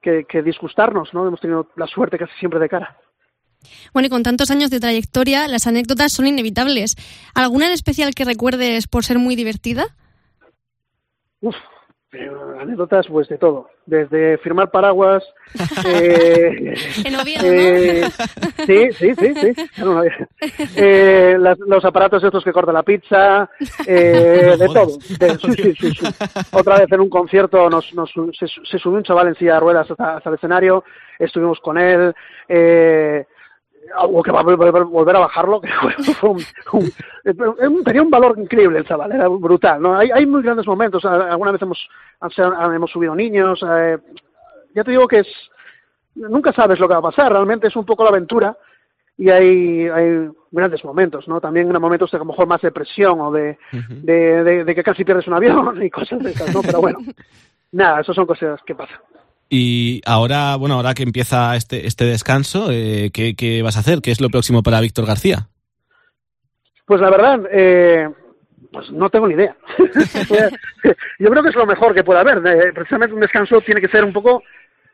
que, 0.00 0.42
disgustarnos, 0.42 1.12
¿no? 1.12 1.26
Hemos 1.26 1.40
tenido 1.40 1.68
la 1.76 1.86
suerte 1.86 2.18
casi 2.18 2.32
siempre 2.38 2.60
de 2.60 2.68
cara. 2.68 2.96
Bueno, 3.92 4.06
y 4.06 4.10
con 4.10 4.22
tantos 4.22 4.50
años 4.50 4.70
de 4.70 4.80
trayectoria, 4.80 5.46
las 5.46 5.66
anécdotas 5.66 6.12
son 6.12 6.26
inevitables. 6.26 6.96
¿Alguna 7.34 7.66
en 7.66 7.72
especial 7.72 8.14
que 8.14 8.24
recuerdes 8.24 8.86
por 8.86 9.04
ser 9.04 9.18
muy 9.18 9.36
divertida? 9.36 9.84
Uf, 11.40 11.56
anécdotas 12.60 13.06
pues 13.06 13.28
de 13.28 13.38
todo, 13.38 13.70
desde 13.86 14.38
firmar 14.38 14.70
paraguas. 14.70 15.24
Eh, 15.84 16.74
en 17.04 17.16
Oviedo, 17.16 17.42
eh, 17.44 18.04
Sí, 18.66 18.92
sí, 18.92 19.14
sí, 19.14 19.34
sí. 19.34 19.52
Eh, 20.76 21.36
los 21.66 21.84
aparatos 21.84 22.22
estos 22.22 22.44
que 22.44 22.52
cortan 22.52 22.74
la 22.74 22.82
pizza, 22.82 23.50
eh, 23.86 24.54
de 24.58 24.66
todo. 24.66 24.90
sí, 25.40 25.74
sí, 25.74 25.90
sí, 25.90 26.06
Otra 26.52 26.78
vez 26.78 26.92
en 26.92 27.00
un 27.00 27.10
concierto 27.10 27.68
nos, 27.68 27.92
nos 27.94 28.10
se, 28.38 28.78
subió 28.78 28.98
un 28.98 29.04
chaval 29.04 29.28
en 29.28 29.34
silla 29.34 29.54
de 29.54 29.60
ruedas 29.60 29.90
hasta, 29.90 30.16
hasta 30.16 30.28
el 30.28 30.36
escenario, 30.36 30.84
estuvimos 31.18 31.58
con 31.60 31.78
él. 31.78 32.14
Eh, 33.80 33.92
o 33.96 34.22
que 34.22 34.30
va 34.30 34.40
a 34.40 34.42
volver 34.42 35.16
a 35.16 35.20
bajarlo, 35.20 35.60
que 35.60 35.68
fue 36.14 36.30
un, 36.30 37.84
tenía 37.84 38.02
un 38.02 38.10
valor 38.10 38.38
increíble 38.38 38.78
el 38.78 38.86
chaval, 38.86 39.12
era 39.12 39.28
brutal, 39.28 39.80
¿no? 39.80 39.96
Hay, 39.96 40.10
hay 40.10 40.26
muy 40.26 40.42
grandes 40.42 40.66
momentos, 40.66 41.04
alguna 41.04 41.52
vez 41.52 41.62
hemos, 41.62 41.88
hemos 42.74 42.90
subido 42.90 43.14
niños, 43.14 43.64
eh, 43.66 43.98
ya 44.74 44.84
te 44.84 44.90
digo 44.90 45.08
que 45.08 45.20
es, 45.20 45.28
nunca 46.14 46.52
sabes 46.52 46.78
lo 46.78 46.88
que 46.88 46.94
va 46.94 47.00
a 47.00 47.10
pasar, 47.10 47.32
realmente 47.32 47.68
es 47.68 47.76
un 47.76 47.84
poco 47.84 48.04
la 48.04 48.10
aventura 48.10 48.56
y 49.16 49.28
hay, 49.28 49.88
hay 49.88 50.30
grandes 50.50 50.84
momentos, 50.84 51.26
¿no? 51.28 51.40
También 51.40 51.70
momentos 51.80 52.10
de 52.10 52.16
a 52.16 52.20
lo 52.20 52.26
mejor 52.26 52.46
más 52.46 52.62
de 52.62 52.72
presión 52.72 53.20
o 53.20 53.30
de, 53.30 53.58
de, 53.72 54.64
de 54.64 54.74
que 54.74 54.82
casi 54.82 55.04
pierdes 55.04 55.26
un 55.26 55.34
avión 55.34 55.82
y 55.82 55.90
cosas 55.90 56.22
de 56.22 56.30
esas, 56.30 56.54
¿no? 56.54 56.62
Pero 56.62 56.80
bueno, 56.80 56.98
nada, 57.72 58.00
eso 58.00 58.14
son 58.14 58.26
cosas 58.26 58.60
que 58.64 58.74
pasan. 58.74 59.00
Y 59.52 60.00
ahora, 60.06 60.54
bueno, 60.54 60.76
ahora 60.76 60.94
que 60.94 61.02
empieza 61.02 61.56
este, 61.56 61.88
este 61.88 62.04
descanso, 62.04 62.68
eh, 62.70 63.10
¿qué, 63.12 63.62
vas 63.64 63.76
a 63.76 63.80
hacer? 63.80 64.00
¿Qué 64.00 64.12
es 64.12 64.20
lo 64.20 64.30
próximo 64.30 64.62
para 64.62 64.80
Víctor 64.80 65.06
García? 65.06 65.48
Pues 66.86 67.00
la 67.00 67.10
verdad, 67.10 67.40
eh, 67.50 68.08
pues 68.70 68.92
no 68.92 69.10
tengo 69.10 69.26
ni 69.26 69.34
idea. 69.34 69.56
Yo 71.18 71.30
creo 71.30 71.42
que 71.42 71.48
es 71.48 71.56
lo 71.56 71.66
mejor 71.66 71.94
que 71.94 72.04
puede 72.04 72.20
haber. 72.20 72.38
Eh, 72.46 72.72
precisamente 72.72 73.12
un 73.12 73.20
descanso 73.20 73.60
tiene 73.60 73.80
que 73.80 73.88
ser 73.88 74.04
un 74.04 74.12
poco... 74.12 74.44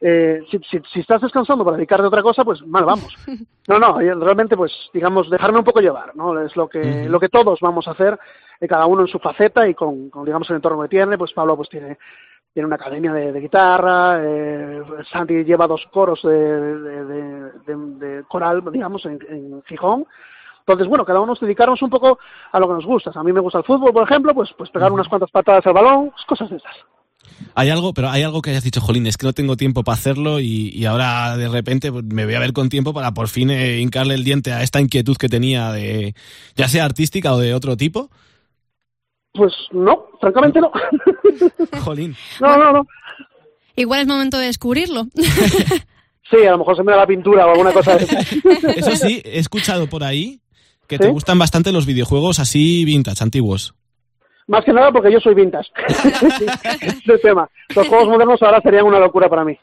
Eh, 0.00 0.42
si, 0.50 0.58
si, 0.92 1.00
estás 1.00 1.22
descansando 1.22 1.64
para 1.64 1.76
dedicarte 1.78 2.04
a 2.04 2.08
otra 2.08 2.22
cosa, 2.22 2.42
pues 2.42 2.66
mal 2.66 2.84
vamos. 2.84 3.14
No, 3.68 3.80
no, 3.80 3.98
realmente, 3.98 4.56
pues, 4.56 4.72
digamos, 4.94 5.28
dejarme 5.28 5.58
un 5.58 5.64
poco 5.64 5.80
llevar, 5.80 6.14
¿no? 6.14 6.40
Es 6.40 6.54
lo 6.54 6.68
que, 6.68 7.08
lo 7.08 7.18
que 7.18 7.28
todos 7.28 7.58
vamos 7.60 7.88
a 7.88 7.90
hacer, 7.90 8.16
cada 8.68 8.86
uno 8.86 9.02
en 9.02 9.08
su 9.08 9.18
faceta 9.18 9.68
y 9.68 9.74
con, 9.74 10.08
con, 10.08 10.24
digamos, 10.24 10.48
el 10.50 10.56
entorno 10.56 10.82
que 10.82 10.88
tiene. 10.88 11.18
Pues 11.18 11.32
Pablo, 11.32 11.56
pues, 11.56 11.68
tiene 11.68 11.98
tiene 12.56 12.68
una 12.68 12.76
academia 12.76 13.12
de, 13.12 13.38
guitarra, 13.38 14.18
eh, 14.18 14.80
Santi 15.12 15.44
lleva 15.44 15.66
dos 15.66 15.82
coros 15.92 16.22
de, 16.22 16.32
de 17.66 18.24
coral, 18.26 18.62
digamos, 18.72 19.04
en, 19.04 19.62
Gijón. 19.68 20.06
Entonces, 20.60 20.88
bueno, 20.88 21.04
cada 21.04 21.20
uno 21.20 21.32
nos 21.32 21.40
dedicamos 21.40 21.82
un 21.82 21.90
poco 21.90 22.18
a 22.52 22.58
lo 22.58 22.66
que 22.66 22.72
nos 22.72 22.86
gusta. 22.86 23.10
A 23.14 23.22
mí 23.22 23.30
me 23.30 23.40
gusta 23.40 23.58
el 23.58 23.64
fútbol, 23.64 23.92
por 23.92 24.04
ejemplo, 24.04 24.32
pues, 24.32 24.48
pues 24.56 24.70
pegar 24.70 24.90
unas 24.90 25.06
cuantas 25.06 25.30
patadas 25.30 25.66
al 25.66 25.74
balón, 25.74 26.12
cosas 26.26 26.48
de 26.48 26.56
esas. 26.56 26.74
Hay 27.54 27.68
algo, 27.68 27.92
pero 27.92 28.08
hay 28.08 28.22
algo 28.22 28.40
que 28.40 28.48
hayas 28.48 28.64
dicho, 28.64 28.80
Jolín, 28.80 29.06
es 29.06 29.18
que 29.18 29.26
no 29.26 29.34
tengo 29.34 29.58
tiempo 29.58 29.84
para 29.84 29.98
hacerlo 29.98 30.40
y, 30.40 30.82
ahora 30.86 31.36
de 31.36 31.48
repente 31.48 31.92
pues, 31.92 32.04
me 32.04 32.24
voy 32.24 32.36
a 32.36 32.40
ver 32.40 32.54
con 32.54 32.70
tiempo 32.70 32.94
para 32.94 33.12
por 33.12 33.28
fin 33.28 33.50
eh, 33.50 33.80
hincarle 33.80 34.14
el 34.14 34.24
diente 34.24 34.54
a 34.54 34.62
esta 34.62 34.80
inquietud 34.80 35.18
que 35.18 35.28
tenía 35.28 35.72
de, 35.72 36.14
ya 36.54 36.68
sea 36.68 36.86
artística 36.86 37.34
o 37.34 37.38
de 37.38 37.52
otro 37.52 37.76
tipo. 37.76 38.08
Pues 39.36 39.52
no, 39.72 40.06
francamente 40.20 40.60
no. 40.60 40.70
Jolín. 41.82 42.16
No, 42.40 42.56
no, 42.56 42.72
no. 42.72 42.86
Igual 43.74 44.00
es 44.00 44.06
momento 44.06 44.38
de 44.38 44.46
descubrirlo. 44.46 45.06
Sí, 46.28 46.44
a 46.44 46.50
lo 46.50 46.58
mejor 46.58 46.76
se 46.76 46.82
me 46.82 46.90
da 46.90 46.98
la 46.98 47.06
pintura 47.06 47.46
o 47.46 47.50
alguna 47.50 47.72
cosa 47.72 47.96
Eso 48.76 48.96
sí, 48.96 49.22
he 49.24 49.38
escuchado 49.38 49.86
por 49.86 50.02
ahí 50.02 50.40
que 50.88 50.98
te 50.98 51.08
gustan 51.08 51.38
bastante 51.38 51.70
los 51.70 51.86
videojuegos 51.86 52.40
así 52.40 52.84
vintage, 52.84 53.22
antiguos. 53.22 53.74
Más 54.48 54.64
que 54.64 54.72
nada 54.72 54.90
porque 54.90 55.12
yo 55.12 55.20
soy 55.20 55.34
vintage. 55.34 55.70
es 56.80 57.08
el 57.08 57.20
tema. 57.20 57.48
Los 57.74 57.88
juegos 57.88 58.08
modernos 58.08 58.42
ahora 58.42 58.60
serían 58.60 58.86
una 58.86 58.98
locura 58.98 59.28
para 59.28 59.44
mí. 59.44 59.56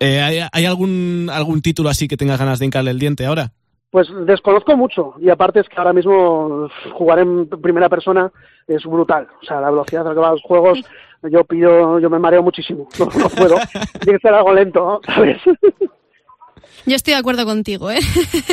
Eh, 0.00 0.46
¿hay, 0.52 0.66
algún, 0.66 1.30
algún 1.32 1.62
título 1.62 1.88
así 1.88 2.08
que 2.08 2.16
tengas 2.16 2.38
ganas 2.38 2.58
de 2.58 2.66
hincarle 2.66 2.90
el 2.90 2.98
diente 2.98 3.26
ahora? 3.26 3.52
Pues 3.94 4.08
desconozco 4.26 4.76
mucho 4.76 5.14
y 5.20 5.30
aparte 5.30 5.60
es 5.60 5.68
que 5.68 5.76
ahora 5.76 5.92
mismo 5.92 6.68
jugar 6.94 7.20
en 7.20 7.48
primera 7.48 7.88
persona 7.88 8.28
es 8.66 8.82
brutal. 8.82 9.28
O 9.40 9.46
sea, 9.46 9.60
la 9.60 9.70
velocidad 9.70 10.04
a 10.04 10.08
la 10.08 10.14
que 10.14 10.20
van 10.20 10.32
los 10.32 10.42
juegos, 10.42 10.80
yo 11.22 11.44
pido, 11.44 12.00
yo 12.00 12.10
me 12.10 12.18
mareo 12.18 12.42
muchísimo. 12.42 12.88
No, 12.98 13.28
puedo. 13.28 13.54
Tiene 14.00 14.18
que 14.18 14.26
ser 14.26 14.34
algo 14.34 14.52
lento, 14.52 15.00
¿sabes? 15.06 15.38
Yo 16.86 16.96
estoy 16.96 17.14
de 17.14 17.20
acuerdo 17.20 17.46
contigo, 17.46 17.90
¿eh? 17.90 18.00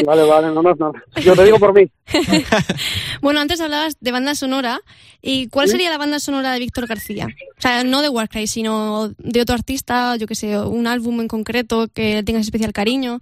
Vale, 0.05 0.23
vale, 0.23 0.47
no, 0.53 0.61
no, 0.61 0.73
no. 0.75 0.93
Yo 1.21 1.35
te 1.35 1.43
digo 1.43 1.59
por 1.59 1.73
mí. 1.73 1.89
bueno, 3.21 3.41
antes 3.41 3.59
hablabas 3.59 3.97
de 3.99 4.11
banda 4.11 4.35
sonora. 4.35 4.79
¿Y 5.21 5.49
cuál 5.49 5.67
sería 5.67 5.89
la 5.89 5.97
banda 5.97 6.19
sonora 6.19 6.53
de 6.53 6.59
Víctor 6.59 6.87
García? 6.87 7.27
O 7.57 7.61
sea, 7.61 7.83
no 7.83 8.01
de 8.01 8.09
Warcry, 8.09 8.47
sino 8.47 9.09
de 9.17 9.41
otro 9.41 9.55
artista, 9.55 10.15
yo 10.15 10.27
que 10.27 10.35
sé, 10.35 10.57
un 10.59 10.87
álbum 10.87 11.19
en 11.19 11.27
concreto 11.27 11.87
que 11.93 12.23
tengas 12.23 12.43
especial 12.43 12.73
cariño. 12.73 13.19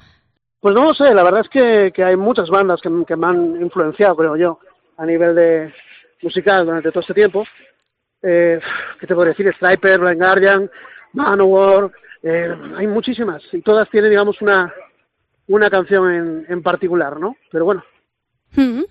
Pues 0.60 0.76
no 0.76 0.84
lo 0.86 0.94
sé, 0.94 1.14
la 1.14 1.24
verdad 1.24 1.42
es 1.42 1.50
que, 1.50 1.92
que 1.94 2.04
hay 2.04 2.16
muchas 2.18 2.50
bandas 2.50 2.82
que, 2.82 2.90
que, 3.08 3.16
me 3.16 3.28
han 3.28 3.62
influenciado, 3.62 4.16
creo 4.16 4.36
yo, 4.36 4.60
a 4.98 5.06
nivel 5.06 5.34
de 5.36 5.74
musical 6.22 6.66
durante 6.66 6.90
todo 6.92 7.00
este 7.02 7.14
tiempo. 7.14 7.46
Eh, 8.22 8.60
¿Qué 9.00 9.08
te 9.08 9.16
puedo 9.16 9.30
decir? 9.30 9.50
Striper, 9.56 10.00
Blind 10.00 10.20
Guardian, 10.22 10.70
Manowar, 11.14 11.92
eh, 12.24 12.54
hay 12.76 12.88
muchísimas 12.88 13.42
y 13.54 13.62
todas 13.62 13.90
tienen, 13.90 14.10
digamos, 14.10 14.42
una, 14.42 14.74
una 15.48 15.70
canción 15.70 16.14
en, 16.14 16.46
en 16.50 16.62
particular, 16.62 17.18
¿no? 17.20 17.38
Pero 17.52 17.64
bueno. 17.66 17.84
Mm. 18.56 18.84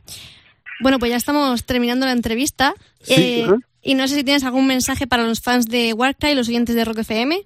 Bueno, 0.81 0.99
pues 0.99 1.11
ya 1.11 1.17
estamos 1.17 1.65
terminando 1.67 2.07
la 2.07 2.13
entrevista. 2.13 2.73
eh, 3.09 3.47
Y 3.83 3.95
no 3.95 4.07
sé 4.09 4.17
si 4.17 4.25
tienes 4.25 4.45
algún 4.45 4.67
mensaje 4.67 5.07
para 5.07 5.25
los 5.25 5.41
fans 5.41 5.67
de 5.69 5.93
Warcry 5.93 6.31
y 6.31 6.35
los 6.35 6.49
oyentes 6.49 6.75
de 6.75 6.85
Rock 6.85 6.99
FM. 6.99 7.41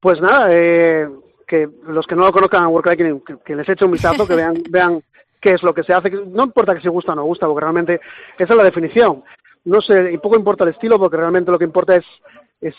Pues 0.00 0.20
nada, 0.20 0.48
eh, 0.50 1.08
que 1.52 1.68
los 1.86 2.06
que 2.06 2.16
no 2.16 2.24
lo 2.24 2.32
conozcan 2.32 2.62
a 2.62 2.68
Worklife 2.68 3.20
que, 3.26 3.36
que, 3.44 3.54
les 3.54 3.68
eche 3.68 3.84
un 3.84 3.90
vistazo, 3.90 4.26
que 4.26 4.34
vean, 4.34 4.54
vean 4.70 5.02
qué 5.38 5.52
es 5.52 5.62
lo 5.62 5.74
que 5.74 5.82
se 5.82 5.92
hace. 5.92 6.10
No 6.10 6.44
importa 6.44 6.74
que 6.74 6.80
se 6.80 6.88
gusta 6.88 7.12
o 7.12 7.14
no 7.14 7.24
gusta, 7.24 7.46
porque 7.46 7.60
realmente 7.60 8.00
esa 8.38 8.54
es 8.54 8.56
la 8.56 8.64
definición. 8.64 9.22
No 9.66 9.82
sé, 9.82 10.12
y 10.12 10.16
poco 10.16 10.36
importa 10.36 10.64
el 10.64 10.70
estilo, 10.70 10.98
porque 10.98 11.18
realmente 11.18 11.50
lo 11.50 11.58
que 11.58 11.66
importa 11.66 11.96
es, 11.96 12.06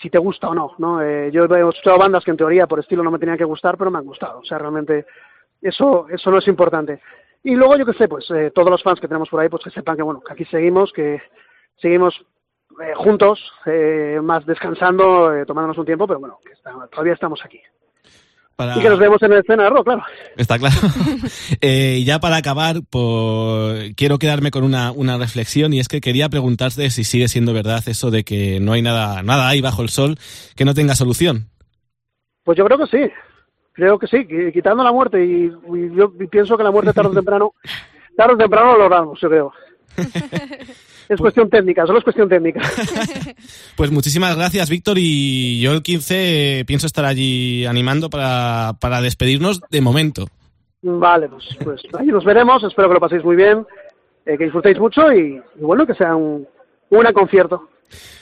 si 0.01 0.09
te 0.09 0.17
gusta 0.17 0.49
o 0.49 0.55
no. 0.55 0.73
¿no? 0.79 1.03
Eh, 1.03 1.29
yo 1.31 1.43
he 1.43 1.69
escuchado 1.69 1.99
bandas 1.99 2.23
que 2.23 2.31
en 2.31 2.37
teoría 2.37 2.65
por 2.65 2.79
estilo 2.79 3.03
no 3.03 3.11
me 3.11 3.19
tenían 3.19 3.37
que 3.37 3.43
gustar, 3.43 3.77
pero 3.77 3.91
me 3.91 3.99
han 3.99 4.05
gustado. 4.05 4.39
O 4.39 4.43
sea, 4.43 4.57
realmente 4.57 5.05
eso, 5.61 6.07
eso 6.09 6.31
no 6.31 6.39
es 6.39 6.47
importante. 6.47 6.99
Y 7.43 7.53
luego, 7.53 7.77
yo 7.77 7.85
qué 7.85 7.93
sé, 7.93 8.07
pues 8.07 8.27
eh, 8.31 8.51
todos 8.55 8.71
los 8.71 8.81
fans 8.81 8.99
que 8.99 9.07
tenemos 9.07 9.29
por 9.29 9.39
ahí, 9.39 9.49
pues 9.49 9.63
que 9.63 9.69
sepan 9.69 9.97
que, 9.97 10.01
bueno, 10.01 10.19
que 10.25 10.33
aquí 10.33 10.45
seguimos, 10.45 10.91
que 10.93 11.21
seguimos 11.75 12.25
eh, 12.81 12.93
juntos, 12.95 13.39
más 14.23 14.43
descansando, 14.47 15.45
tomándonos 15.45 15.77
un 15.77 15.85
tiempo, 15.85 16.07
pero 16.07 16.19
bueno, 16.19 16.39
que 16.43 16.53
todavía 16.89 17.13
estamos 17.13 17.39
aquí. 17.45 17.61
Y 18.75 18.81
que 18.81 18.89
nos 18.89 18.99
vemos 18.99 19.21
en 19.23 19.33
el 19.33 19.39
escenario, 19.39 19.83
claro. 19.83 20.03
Está 20.37 20.59
claro. 20.59 20.75
eh, 21.61 22.03
ya 22.05 22.19
para 22.19 22.37
acabar, 22.37 22.81
por... 22.89 23.75
quiero 23.95 24.19
quedarme 24.19 24.51
con 24.51 24.63
una, 24.63 24.91
una 24.91 25.17
reflexión 25.17 25.73
y 25.73 25.79
es 25.79 25.87
que 25.87 26.01
quería 26.01 26.29
preguntarte 26.29 26.89
si 26.89 27.03
sigue 27.03 27.27
siendo 27.27 27.53
verdad 27.53 27.83
eso 27.87 28.11
de 28.11 28.23
que 28.23 28.59
no 28.59 28.73
hay 28.73 28.81
nada, 28.81 29.23
nada 29.23 29.47
ahí 29.47 29.61
bajo 29.61 29.81
el 29.81 29.89
sol 29.89 30.17
que 30.55 30.65
no 30.65 30.73
tenga 30.73 30.95
solución. 30.95 31.49
Pues 32.43 32.57
yo 32.57 32.65
creo 32.65 32.77
que 32.77 32.87
sí. 32.87 33.11
Creo 33.73 33.97
que 33.97 34.05
sí, 34.05 34.27
quitando 34.53 34.83
la 34.83 34.91
muerte 34.91 35.23
y, 35.25 35.51
yo 35.95 36.13
pienso 36.29 36.55
que 36.55 36.63
la 36.63 36.71
muerte 36.71 36.93
tarde 36.93 37.09
o 37.09 37.13
temprano, 37.15 37.53
tarde 38.15 38.35
o 38.35 38.37
temprano 38.37 38.73
lo 38.73 38.79
logramos, 38.79 39.19
yo 39.19 39.29
creo. 39.29 39.53
Es 41.03 41.07
pues- 41.07 41.19
cuestión 41.19 41.49
técnica, 41.49 41.85
solo 41.85 41.99
es 41.99 42.03
cuestión 42.03 42.29
técnica. 42.29 42.61
pues 43.75 43.91
muchísimas 43.91 44.35
gracias, 44.35 44.69
Víctor. 44.69 44.97
Y 44.99 45.59
yo 45.61 45.73
el 45.73 45.83
15 45.83 46.59
eh, 46.59 46.65
pienso 46.65 46.87
estar 46.87 47.05
allí 47.05 47.65
animando 47.65 48.09
para, 48.09 48.73
para 48.79 49.01
despedirnos 49.01 49.61
de 49.69 49.81
momento. 49.81 50.27
Vale, 50.81 51.29
pues, 51.29 51.45
pues 51.63 51.81
nos 52.05 52.25
veremos. 52.25 52.63
Espero 52.63 52.89
que 52.89 52.93
lo 52.95 52.99
paséis 52.99 53.23
muy 53.23 53.35
bien, 53.35 53.65
eh, 54.25 54.37
que 54.37 54.45
disfrutéis 54.45 54.77
mucho 54.79 55.11
y, 55.13 55.41
y, 55.55 55.61
bueno, 55.61 55.85
que 55.85 55.93
sea 55.93 56.15
un, 56.15 56.47
una 56.89 57.13
concierto. 57.13 57.69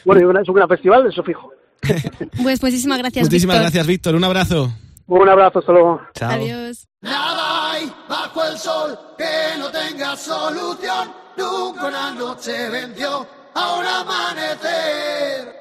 Bueno, 0.06 0.22
y 0.22 0.41
es 0.41 0.50
un 0.50 0.56
gran 0.56 0.70
festival, 0.70 1.08
eso 1.08 1.24
fijo. 1.24 1.52
pues 2.44 2.62
muchísimas 2.62 3.00
gracias, 3.00 3.26
Muchísimas 3.26 3.60
gracias, 3.60 3.88
Víctor. 3.88 4.15
Un 4.15 4.24
abrazo. 4.24 4.72
Un 5.08 5.28
abrazo, 5.28 5.60
hasta 5.60 5.72
luego. 5.72 6.02
Chao. 6.13 6.32
Adiós. 6.32 6.88
Nada 7.02 7.72
hay 7.72 7.91
bajo 8.08 8.44
el 8.46 8.58
sol 8.58 8.98
que 9.17 9.60
no 9.60 9.70
tenga 9.72 10.15
solución 10.15 11.12
nunca 11.38 11.86
una 11.88 12.12
noche 12.12 12.70
vendió, 12.70 13.26
ahora 13.54 14.00
amanecer. 14.00 15.61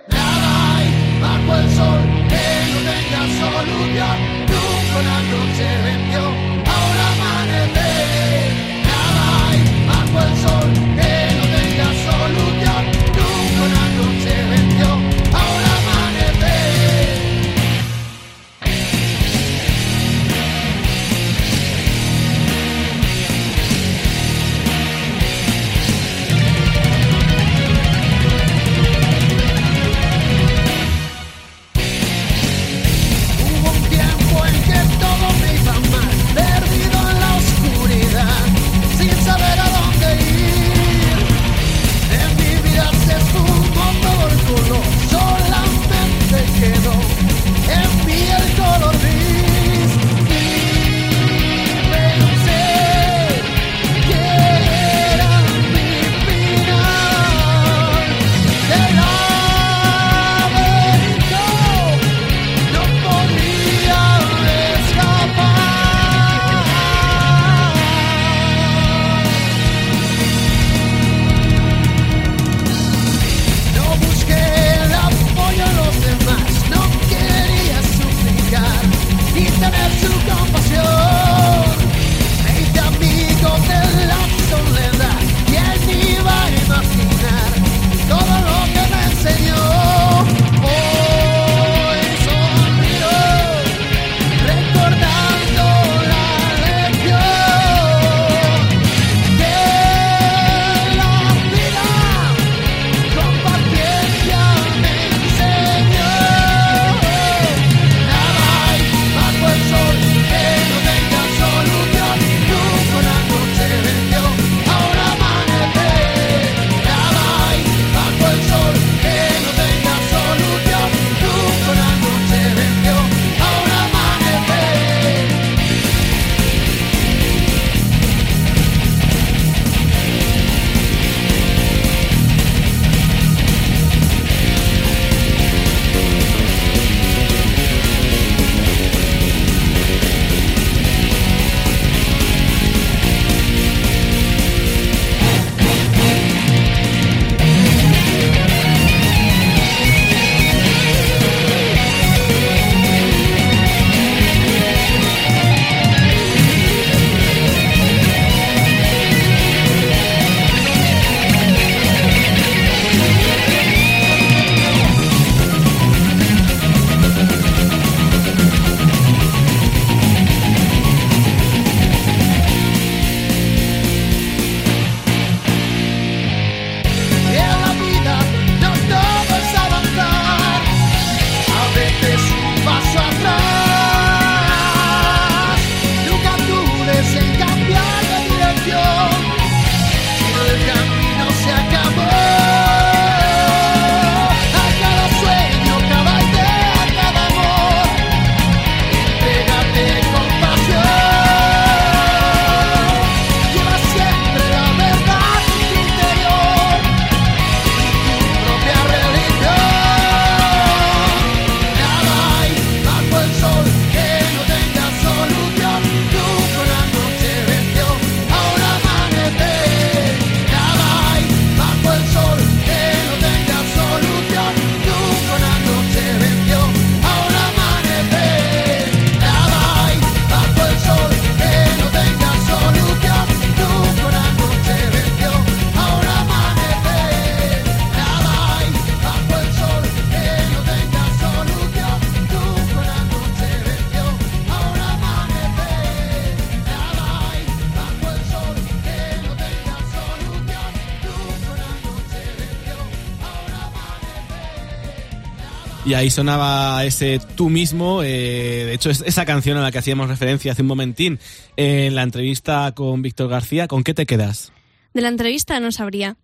Ahí 256.01 256.11
sonaba 256.11 256.85
ese 256.85 257.21
tú 257.37 257.49
mismo. 257.51 258.03
eh, 258.03 258.65
de 258.67 258.75
hecho, 258.75 258.91
es 258.91 259.03
esa 259.07 259.25
canción 259.27 259.59
a 259.59 259.61
la 259.61 259.71
que 259.71 259.79
hacíamos 259.79 260.09
referencia 260.09 260.53
hace 260.53 260.63
un 260.63 260.69
momentín 260.69 261.19
en 261.57 261.95
la 261.95 262.03
entrevista 262.03 262.73
con 262.75 263.03
Víctor 263.03 263.29
García. 263.29 263.69
¿Con 263.69 263.85
qué 263.85 263.93
te 263.95 264.07
quedas? 264.07 264.53
De 264.95 265.03
la 265.03 265.09
entrevista 265.09 265.61
no 265.61 265.71
sabría. 265.73 266.17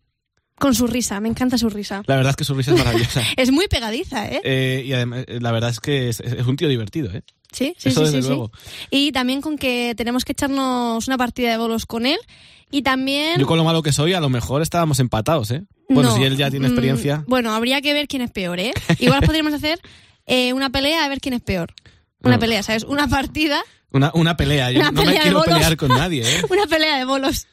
Con 0.58 0.74
su 0.74 0.86
risa, 0.86 1.20
me 1.20 1.28
encanta 1.28 1.58
su 1.58 1.68
risa. 1.68 2.02
La 2.06 2.16
verdad 2.16 2.30
es 2.30 2.36
que 2.36 2.44
su 2.44 2.54
risa 2.54 2.72
es 2.72 2.78
maravillosa. 2.78 3.22
Es 3.36 3.50
muy 3.50 3.68
pegadiza, 3.68 4.26
¿eh? 4.26 4.40
Eh, 4.42 4.84
y 4.86 4.92
además, 4.94 5.24
eh, 5.28 5.38
la 5.38 5.52
verdad 5.52 5.68
es 5.68 5.80
que 5.80 6.08
es, 6.08 6.20
es 6.20 6.46
un 6.46 6.56
tío 6.56 6.66
divertido, 6.68 7.12
¿eh? 7.12 7.22
Sí, 7.52 7.74
sí, 7.76 7.90
Eso 7.90 8.00
sí, 8.00 8.06
desde 8.06 8.16
sí, 8.18 8.22
sí. 8.22 8.28
luego. 8.28 8.50
Y 8.90 9.12
también 9.12 9.42
con 9.42 9.58
que 9.58 9.94
tenemos 9.94 10.24
que 10.24 10.32
echarnos 10.32 11.06
una 11.06 11.18
partida 11.18 11.50
de 11.50 11.58
bolos 11.58 11.84
con 11.84 12.06
él. 12.06 12.18
Y 12.70 12.80
también... 12.80 13.38
Yo 13.38 13.46
con 13.46 13.58
lo 13.58 13.64
malo 13.64 13.82
que 13.82 13.92
soy, 13.92 14.14
a 14.14 14.20
lo 14.20 14.30
mejor 14.30 14.62
estábamos 14.62 14.98
empatados, 14.98 15.50
¿eh? 15.50 15.62
Bueno, 15.88 16.10
No, 16.10 16.16
si 16.16 16.24
él 16.24 16.36
ya 16.36 16.50
tiene 16.50 16.66
mm, 16.68 16.70
experiencia. 16.72 17.24
bueno, 17.26 17.54
habría 17.54 17.80
que 17.80 17.92
ver 17.94 18.08
quién 18.08 18.22
es 18.22 18.30
peor, 18.30 18.58
¿eh? 18.60 18.72
Igual 18.98 19.20
podríamos 19.22 19.52
hacer 19.52 19.78
eh, 20.26 20.52
una 20.52 20.70
pelea 20.70 21.04
a 21.04 21.08
ver 21.08 21.20
quién 21.20 21.34
es 21.34 21.40
peor. 21.42 21.72
Una 22.22 22.34
No. 22.34 22.40
pelea, 22.40 22.62
¿sabes? 22.62 22.82
Una 22.84 23.06
partida, 23.08 23.60
Una, 23.92 24.10
una 24.14 24.36
pelea. 24.36 24.70
Yo 24.72 24.80
Una 24.80 24.90
no 24.90 25.00
me 25.00 25.06
pelea 25.06 25.14
de 25.18 25.22
quiero 25.22 25.38
bolos. 25.38 25.54
pelear 25.54 25.76
con 25.76 25.88
nadie, 25.90 26.22
¿eh? 26.28 26.42
una 26.50 26.66
pelea 26.66 26.98
de 26.98 27.04
bolos. 27.04 27.46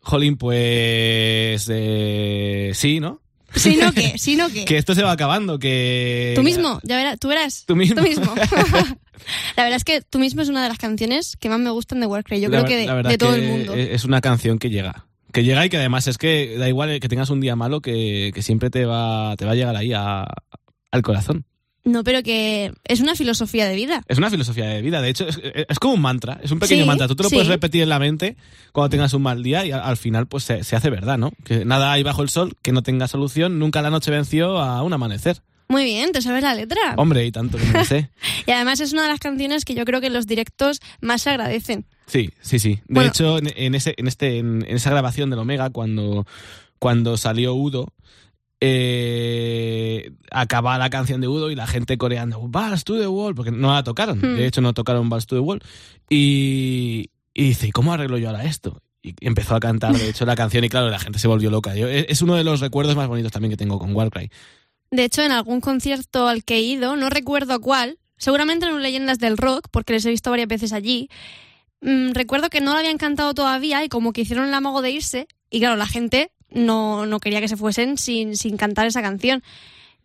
Jolín, 0.00 0.36
pues. 0.38 1.66
eh, 1.70 2.70
sí, 2.74 2.98
¿no? 3.00 3.20
Si 3.54 3.76
no, 3.76 3.92
¿qué? 3.92 4.14
Si 4.18 4.36
no, 4.36 4.48
¿qué? 4.48 4.64
Que 4.64 4.78
esto 4.78 4.94
se 4.94 5.02
va 5.02 5.12
acabando, 5.12 5.58
que. 5.58 6.32
Tú 6.34 6.42
mismo, 6.42 6.80
ya 6.82 6.96
verás, 6.96 7.18
tú 7.18 7.28
verás. 7.28 7.64
Tú 7.66 7.76
mismo. 7.76 8.00
la 9.56 9.62
verdad 9.64 9.76
es 9.76 9.84
que 9.84 10.00
tú 10.00 10.18
mismo 10.18 10.40
es 10.42 10.48
una 10.48 10.62
de 10.62 10.68
las 10.70 10.78
canciones 10.78 11.36
que 11.38 11.48
más 11.50 11.58
me 11.58 11.70
gustan 11.70 12.00
de 12.00 12.06
Warcraft. 12.06 12.42
Yo 12.42 12.48
La- 12.48 12.64
creo 12.64 12.68
que 12.68 12.76
de, 13.08 13.18
todo 13.18 13.32
que 13.34 13.38
el 13.38 13.48
mundo. 13.48 13.74
Es 13.74 14.04
una 14.04 14.20
canción 14.20 14.58
que 14.58 14.70
llega. 14.70 15.04
Que 15.32 15.44
llega 15.44 15.64
y 15.66 15.68
que 15.68 15.76
además 15.76 16.06
es 16.08 16.16
que 16.18 16.56
da 16.58 16.68
igual 16.68 17.00
que 17.00 17.08
tengas 17.08 17.30
un 17.30 17.40
día 17.40 17.54
malo, 17.56 17.80
que, 17.80 18.32
que 18.34 18.42
siempre 18.42 18.70
te 18.70 18.84
va, 18.86 19.36
te 19.36 19.44
va 19.44 19.52
a 19.52 19.54
llegar 19.54 19.76
ahí 19.76 19.92
a- 19.92 20.26
al 20.90 21.02
corazón. 21.02 21.44
No, 21.84 22.04
pero 22.04 22.22
que 22.22 22.72
es 22.84 23.00
una 23.00 23.14
filosofía 23.14 23.66
de 23.66 23.74
vida. 23.76 24.02
Es 24.08 24.18
una 24.18 24.28
filosofía 24.30 24.66
de 24.66 24.82
vida, 24.82 25.00
de 25.00 25.08
hecho, 25.08 25.26
es, 25.26 25.40
es 25.42 25.78
como 25.78 25.94
un 25.94 26.02
mantra, 26.02 26.38
es 26.42 26.50
un 26.50 26.58
pequeño 26.58 26.82
Sí, 26.82 26.86
mantra. 26.86 27.08
Tú 27.08 27.14
te 27.16 27.22
lo 27.22 27.28
sí. 27.30 27.34
puedes 27.36 27.48
repetir 27.48 27.82
en 27.82 27.88
la 27.88 27.98
mente 27.98 28.36
cuando 28.72 28.90
tengas 28.90 29.14
un 29.14 29.22
mal 29.22 29.42
día 29.42 29.64
y 29.64 29.70
al, 29.72 29.80
al 29.80 29.96
final 29.96 30.26
pues 30.26 30.44
se, 30.44 30.64
se 30.64 30.76
hace 30.76 30.90
verdad, 30.90 31.16
¿no? 31.16 31.32
Que 31.44 31.64
nada 31.64 31.92
hay 31.92 32.02
bajo 32.02 32.22
el 32.22 32.28
sol 32.28 32.56
que 32.62 32.72
no 32.72 32.82
tenga 32.82 33.08
solución, 33.08 33.58
nunca 33.58 33.80
la 33.80 33.90
noche 33.90 34.10
venció 34.10 34.58
a 34.58 34.82
un 34.82 34.92
amanecer. 34.92 35.40
Muy 35.68 35.84
bien, 35.84 36.12
te 36.12 36.22
sabes 36.22 36.42
la 36.42 36.54
letra. 36.54 36.94
Hombre, 36.96 37.26
y 37.26 37.30
tanto 37.32 37.58
que 37.58 37.64
me 37.66 37.84
sé. 37.84 38.10
Y 38.46 38.50
además 38.52 38.80
es 38.80 38.92
una 38.94 39.02
de 39.02 39.08
las 39.08 39.20
canciones 39.20 39.64
que 39.66 39.74
yo 39.74 39.84
creo 39.84 40.00
que 40.00 40.06
en 40.06 40.14
los 40.14 40.26
directos 40.26 40.80
más 41.02 41.22
se 41.22 41.30
agradecen. 41.30 41.84
Sí, 42.06 42.30
sí, 42.40 42.58
sí. 42.58 42.76
De 42.76 42.80
Bueno. 42.88 43.10
hecho, 43.10 43.36
en, 43.38 43.52
en 43.54 43.74
ese, 43.74 43.94
en, 43.98 44.06
este, 44.08 44.38
en, 44.38 44.64
en 44.66 44.76
esa 44.76 44.88
grabación 44.90 45.28
del 45.28 45.38
Omega, 45.40 45.68
cuando, 45.68 46.26
cuando 46.78 47.18
salió 47.18 47.54
Udo, 47.54 47.92
eh, 48.60 50.10
acaba 50.30 50.78
la 50.78 50.90
canción 50.90 51.20
de 51.20 51.28
Udo 51.28 51.50
y 51.50 51.54
la 51.54 51.66
gente 51.66 51.98
coreando 51.98 52.40
Balls 52.48 52.84
to 52.84 52.98
the 52.98 53.06
Wall, 53.06 53.34
porque 53.34 53.50
no 53.50 53.72
la 53.74 53.82
tocaron. 53.82 54.18
Hmm. 54.18 54.36
De 54.36 54.46
hecho, 54.46 54.60
no 54.60 54.72
tocaron 54.74 55.08
Balls 55.08 55.26
to 55.26 55.36
the 55.36 55.40
Wall. 55.40 55.60
Y, 56.08 57.10
y 57.34 57.42
dice, 57.44 57.68
¿y 57.68 57.70
cómo 57.70 57.92
arreglo 57.92 58.18
yo 58.18 58.28
ahora 58.28 58.44
esto? 58.44 58.80
Y 59.02 59.14
empezó 59.20 59.54
a 59.54 59.60
cantar, 59.60 59.96
de 59.96 60.08
hecho, 60.08 60.24
la 60.26 60.34
canción 60.34 60.64
y 60.64 60.68
claro, 60.68 60.90
la 60.90 60.98
gente 60.98 61.18
se 61.18 61.28
volvió 61.28 61.50
loca. 61.50 61.74
Yo- 61.76 61.88
es 61.88 62.06
es 62.08 62.22
uno 62.22 62.34
de 62.34 62.44
los 62.44 62.60
recuerdos 62.60 62.96
más 62.96 63.06
bonitos 63.08 63.32
también 63.32 63.50
que 63.50 63.56
tengo 63.56 63.78
con 63.78 63.94
Warcry. 63.94 64.30
De 64.90 65.04
hecho, 65.04 65.22
en 65.22 65.32
algún 65.32 65.60
concierto 65.60 66.28
al 66.28 66.44
que 66.44 66.56
he 66.56 66.60
ido, 66.60 66.96
no 66.96 67.10
recuerdo 67.10 67.60
cuál, 67.60 67.98
seguramente 68.16 68.66
en 68.66 68.72
un 68.72 68.82
Leyendas 68.82 69.18
del 69.18 69.36
Rock, 69.36 69.68
porque 69.70 69.92
les 69.92 70.04
he 70.06 70.10
visto 70.10 70.30
varias 70.30 70.48
veces 70.48 70.72
allí, 70.72 71.10
mm, 71.82 72.12
recuerdo 72.12 72.48
que 72.48 72.60
no 72.60 72.72
lo 72.72 72.78
habían 72.78 72.98
cantado 72.98 73.34
todavía 73.34 73.84
y 73.84 73.88
como 73.88 74.12
que 74.12 74.22
hicieron 74.22 74.46
el 74.48 74.54
amago 74.54 74.80
de 74.82 74.90
irse, 74.90 75.28
y 75.50 75.60
claro, 75.60 75.76
la 75.76 75.86
gente 75.86 76.30
no, 76.50 77.06
no 77.06 77.20
quería 77.20 77.40
que 77.40 77.48
se 77.48 77.56
fuesen 77.56 77.98
sin, 77.98 78.36
sin 78.36 78.56
cantar 78.56 78.86
esa 78.86 79.02
canción. 79.02 79.42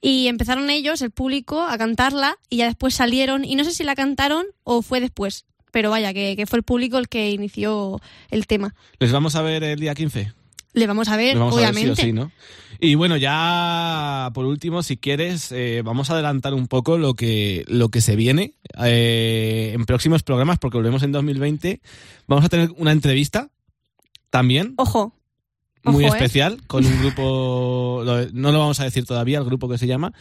Y 0.02 0.28
empezaron 0.28 0.70
ellos, 0.70 1.02
el 1.02 1.12
público, 1.12 1.64
a 1.64 1.78
cantarla 1.78 2.38
y 2.50 2.58
ya 2.58 2.66
después 2.66 2.94
salieron, 2.94 3.46
y 3.46 3.56
no 3.56 3.64
sé 3.64 3.72
si 3.72 3.86
la 3.86 3.96
cantaron 3.96 4.46
o 4.64 4.82
fue 4.82 5.00
después, 5.00 5.46
pero 5.72 5.92
vaya, 5.92 6.14
que, 6.14 6.36
que 6.36 6.46
fue 6.46 6.58
el 6.58 6.64
público 6.64 6.98
el 6.98 7.08
que 7.08 7.32
inició 7.32 8.02
el 8.30 8.48
tema. 8.48 8.76
¿Les 9.00 9.14
vamos 9.14 9.36
a 9.36 9.42
ver 9.42 9.64
el 9.64 9.80
día 9.80 9.96
15? 9.96 10.43
Le 10.74 10.88
vamos 10.88 11.08
a 11.08 11.18
ver, 11.18 11.38
vamos 11.38 11.54
a 11.54 11.58
ver 11.58 11.70
obviamente. 11.70 11.96
sí 11.96 12.02
o 12.02 12.06
sí, 12.06 12.14
¿no? 12.14 12.32
Y 12.80 12.96
bueno, 12.96 13.16
ya 13.16 14.30
por 14.34 14.46
último, 14.46 14.84
si 14.84 14.98
quieres, 14.98 15.52
eh, 15.54 15.82
vamos 15.86 16.10
a 16.10 16.14
adelantar 16.14 16.54
un 16.54 16.68
poco 16.68 16.98
lo 16.98 17.14
que, 17.14 17.64
lo 17.68 17.90
que 17.90 18.02
se 18.02 18.16
viene 18.18 18.56
eh, 18.84 19.72
en 19.74 19.86
próximos 19.86 20.24
programas, 20.24 20.60
porque 20.60 20.78
volvemos 20.78 21.02
en 21.04 21.14
2020. 21.14 21.82
Vamos 22.28 22.44
a 22.44 22.50
tener 22.50 22.72
una 22.78 22.92
entrevista 22.92 23.50
también, 24.30 24.74
Ojo, 24.78 25.16
muy 25.84 26.06
ojo, 26.06 26.16
¿eh? 26.16 26.18
especial, 26.18 26.62
con 26.68 26.86
un 26.86 27.00
grupo, 27.00 28.04
no 28.34 28.52
lo 28.52 28.60
vamos 28.60 28.80
a 28.80 28.84
decir 28.84 29.06
todavía, 29.06 29.38
el 29.38 29.46
grupo 29.46 29.70
que 29.70 29.78
se 29.78 29.88
llama. 29.88 30.12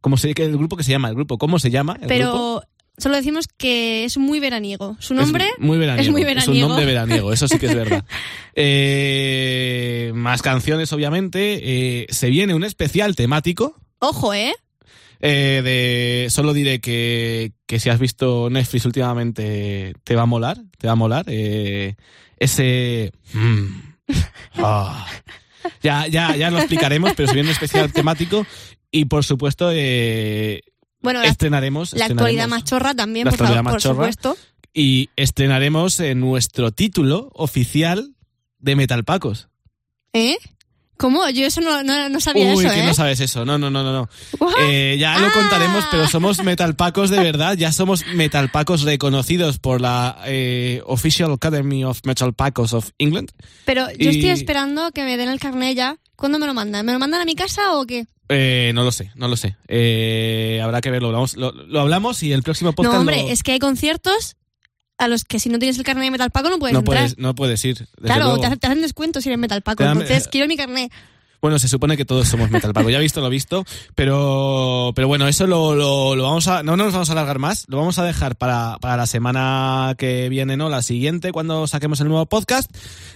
¿Cómo 0.00 0.16
se, 0.16 0.30
el 0.30 0.56
grupo 0.56 0.76
que 0.76 0.84
se 0.84 0.90
llama? 0.90 1.08
¿El 1.08 1.14
grupo? 1.14 1.38
¿Cómo 1.38 1.58
se 1.58 1.70
llama? 1.70 1.98
El 2.02 2.08
grupo? 2.20 2.62
Solo 3.00 3.16
decimos 3.16 3.46
que 3.56 4.04
es 4.04 4.16
muy 4.18 4.40
veraniego. 4.40 4.96
Su 5.00 5.14
nombre 5.14 5.46
Es 5.58 5.58
muy 5.64 5.78
veraniego. 5.78 6.18
es 6.18 6.24
muy 6.26 6.38
Es 6.38 6.48
un 6.48 6.60
nombre 6.60 6.84
veraniego, 6.84 7.32
eso 7.32 7.48
sí 7.48 7.58
que 7.58 7.66
es 7.66 7.74
verdad. 7.74 8.04
Eh, 8.54 10.12
más 10.14 10.42
canciones, 10.42 10.92
obviamente. 10.92 11.60
Eh, 11.62 12.06
se 12.10 12.28
viene 12.28 12.54
un 12.54 12.64
especial 12.64 13.16
temático. 13.16 13.76
Ojo, 14.00 14.34
¿eh? 14.34 14.54
eh, 15.20 15.60
de 15.64 16.26
Solo 16.30 16.52
diré 16.52 16.80
que, 16.80 17.52
que 17.66 17.78
si 17.78 17.88
has 17.90 17.98
visto 17.98 18.48
Netflix 18.50 18.84
últimamente 18.84 19.94
te 20.04 20.14
va 20.16 20.22
a 20.22 20.26
molar. 20.26 20.58
Te 20.78 20.86
va 20.88 20.92
a 20.94 20.96
molar. 20.96 21.24
eh, 21.28 21.94
ese. 22.38 23.12
mm, 23.32 23.66
ah. 24.56 25.06
Ya, 25.82 26.06
ya, 26.06 26.36
ya 26.36 26.50
lo 26.50 26.58
explicaremos, 26.58 27.12
pero 27.14 27.28
se 27.28 27.34
viene 27.34 27.48
un 27.50 27.52
especial 27.54 27.92
temático. 27.92 28.46
Y 28.90 29.04
por 29.04 29.24
supuesto, 29.24 29.70
eh, 29.72 30.62
Bueno, 31.02 31.20
la, 31.22 31.28
estrenaremos. 31.28 31.92
la 31.94 32.06
actualidad 32.06 32.48
machorra 32.48 32.94
también, 32.94 33.28
por, 33.28 33.38
favor, 33.38 33.64
por 33.64 33.80
supuesto. 33.80 34.36
y 34.74 35.08
estrenaremos 35.16 35.98
eh, 36.00 36.14
nuestro 36.14 36.70
título 36.72 37.30
oficial 37.34 38.14
de 38.58 38.76
Metal 38.76 39.04
Pacos. 39.04 39.48
¿Eh? 40.12 40.36
¿Cómo? 40.98 41.26
Yo 41.30 41.46
eso 41.46 41.62
no, 41.62 41.82
no, 41.82 42.10
no 42.10 42.20
sabía 42.20 42.52
Uy, 42.54 42.62
eso, 42.66 42.74
que 42.74 42.80
¿eh? 42.80 42.84
no 42.86 42.92
sabes 42.92 43.20
eso. 43.20 43.46
No, 43.46 43.56
no, 43.56 43.70
no, 43.70 43.82
no. 43.82 44.08
Eh, 44.60 44.98
ya 45.00 45.18
lo 45.18 45.28
Ah. 45.28 45.32
contaremos, 45.32 45.82
pero 45.90 46.06
somos 46.06 46.44
Metal 46.44 46.76
Pacos 46.76 47.08
de 47.08 47.18
verdad. 47.20 47.56
Ya 47.56 47.72
somos 47.72 48.04
Metal 48.14 48.50
Pacos 48.50 48.82
reconocidos 48.82 49.58
por 49.58 49.80
la 49.80 50.20
eh, 50.26 50.82
Official 50.84 51.32
Academy 51.32 51.84
of 51.84 52.00
Metal 52.04 52.34
Pacos 52.34 52.74
of 52.74 52.90
England. 52.98 53.30
Pero 53.64 53.86
yo 53.92 54.10
y- 54.10 54.16
estoy 54.16 54.28
esperando 54.28 54.90
que 54.92 55.02
me 55.04 55.16
den 55.16 55.30
el 55.30 55.40
carnet 55.40 55.74
ya. 55.74 55.96
¿Cuándo 56.16 56.38
me 56.38 56.46
lo 56.46 56.52
mandan? 56.52 56.84
¿Me 56.84 56.92
lo 56.92 56.98
mandan 56.98 57.22
a 57.22 57.24
mi 57.24 57.34
casa 57.34 57.78
o 57.78 57.86
qué? 57.86 58.06
Eh, 58.32 58.70
no 58.74 58.84
lo 58.84 58.92
sé, 58.92 59.10
no 59.16 59.26
lo 59.28 59.36
sé. 59.36 59.56
Eh, 59.68 60.60
habrá 60.62 60.80
que 60.80 60.90
verlo. 60.90 61.10
Lo, 61.10 61.18
hablamos- 61.18 61.36
lo, 61.36 61.50
lo 61.52 61.80
hablamos 61.80 62.22
y 62.22 62.32
el 62.32 62.42
próximo 62.42 62.72
podcast 62.72 62.94
no, 62.94 63.00
hombre, 63.00 63.22
lo- 63.22 63.28
es 63.28 63.42
que 63.42 63.52
hay 63.52 63.58
conciertos 63.58 64.36
a 64.98 65.08
los 65.08 65.24
que 65.24 65.40
si 65.40 65.48
no 65.48 65.58
tienes 65.58 65.76
el 65.78 65.84
carnet 65.84 66.04
de 66.04 66.10
Metal 66.12 66.30
Paco 66.30 66.48
no 66.50 66.58
puedes 66.58 66.74
no, 66.74 66.80
entrar. 66.80 66.98
puedes, 66.98 67.18
no 67.18 67.34
puedes 67.34 67.64
ir. 67.64 67.88
claro, 68.02 68.24
luego. 68.26 68.40
te, 68.40 68.46
hacen- 68.46 68.58
te 68.58 68.66
hacen 68.68 68.82
descuento 68.82 69.20
si 69.20 69.28
eres 69.30 69.38
Metal 69.38 69.62
Paco. 69.62 69.82
Entonces, 69.82 70.26
eh, 70.26 70.28
quiero 70.30 70.46
mi 70.46 70.56
carnet. 70.56 70.92
Bueno, 71.40 71.58
se 71.58 71.68
supone 71.68 71.96
que 71.96 72.04
todos 72.04 72.28
somos 72.28 72.50
Metal 72.50 72.72
Paco. 72.74 72.90
Ya 72.90 72.98
visto 72.98 73.20
lo 73.20 73.30
visto, 73.30 73.64
pero, 73.94 74.92
pero 74.94 75.08
bueno, 75.08 75.26
eso 75.26 75.46
lo, 75.46 75.74
lo, 75.74 76.14
lo 76.14 76.22
vamos 76.24 76.48
a, 76.48 76.62
no 76.62 76.76
nos 76.76 76.92
vamos 76.92 77.08
a 77.08 77.12
alargar 77.12 77.38
más. 77.38 77.64
Lo 77.68 77.78
vamos 77.78 77.98
a 77.98 78.04
dejar 78.04 78.36
para, 78.36 78.76
para 78.80 78.96
la 78.96 79.06
semana 79.06 79.94
que 79.96 80.28
viene, 80.28 80.56
¿no? 80.56 80.68
La 80.68 80.82
siguiente, 80.82 81.32
cuando 81.32 81.66
saquemos 81.66 82.00
el 82.00 82.08
nuevo 82.08 82.26
podcast. 82.26 82.70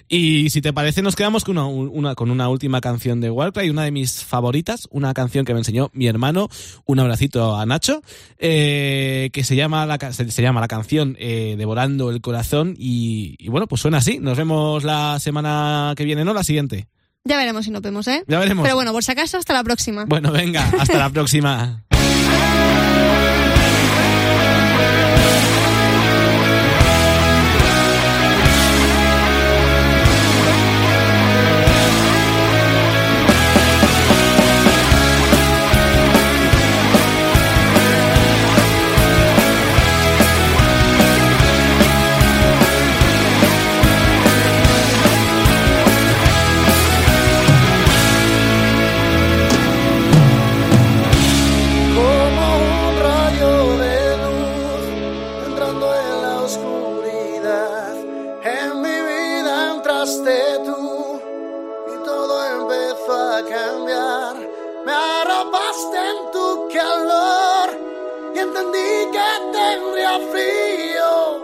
Y 0.08 0.50
si 0.50 0.62
te 0.62 0.72
parece, 0.72 1.02
nos 1.02 1.16
quedamos 1.16 1.44
con 1.44 1.58
una, 1.58 1.66
una, 1.66 2.14
con 2.14 2.30
una 2.30 2.48
última 2.48 2.80
canción 2.80 3.20
de 3.20 3.30
Warcry, 3.30 3.68
una 3.70 3.84
de 3.84 3.90
mis 3.90 4.24
favoritas, 4.24 4.88
una 4.90 5.12
canción 5.12 5.44
que 5.44 5.52
me 5.52 5.60
enseñó 5.60 5.90
mi 5.92 6.06
hermano. 6.06 6.48
Un 6.86 7.00
abracito 7.00 7.56
a 7.56 7.66
Nacho, 7.66 8.02
eh, 8.38 9.30
que 9.32 9.44
se 9.44 9.56
llama 9.56 9.84
la, 9.86 9.98
se, 10.12 10.30
se 10.30 10.42
llama 10.42 10.60
la 10.60 10.68
canción 10.68 11.16
eh, 11.18 11.56
Devorando 11.58 12.10
el 12.10 12.20
Corazón. 12.22 12.74
Y, 12.78 13.36
y 13.38 13.48
bueno, 13.48 13.66
pues 13.66 13.82
suena 13.82 13.98
así. 13.98 14.18
Nos 14.18 14.38
vemos 14.38 14.82
la 14.82 15.18
semana 15.20 15.92
que 15.96 16.04
viene, 16.04 16.24
¿no? 16.24 16.32
La 16.32 16.44
siguiente. 16.44 16.88
Ya 17.26 17.38
veremos 17.38 17.64
si 17.64 17.70
nos 17.70 17.80
vemos, 17.80 18.06
¿eh? 18.06 18.22
Ya 18.28 18.38
veremos. 18.38 18.64
Pero 18.64 18.74
bueno, 18.74 18.92
por 18.92 19.02
si 19.02 19.10
acaso, 19.10 19.38
hasta 19.38 19.54
la 19.54 19.64
próxima. 19.64 20.04
Bueno, 20.04 20.30
venga, 20.30 20.70
hasta 20.78 20.98
la 20.98 21.08
próxima. 21.08 21.82
entendí 68.64 69.10
que 69.12 69.52
tendría 69.52 70.18
frío. 70.30 71.43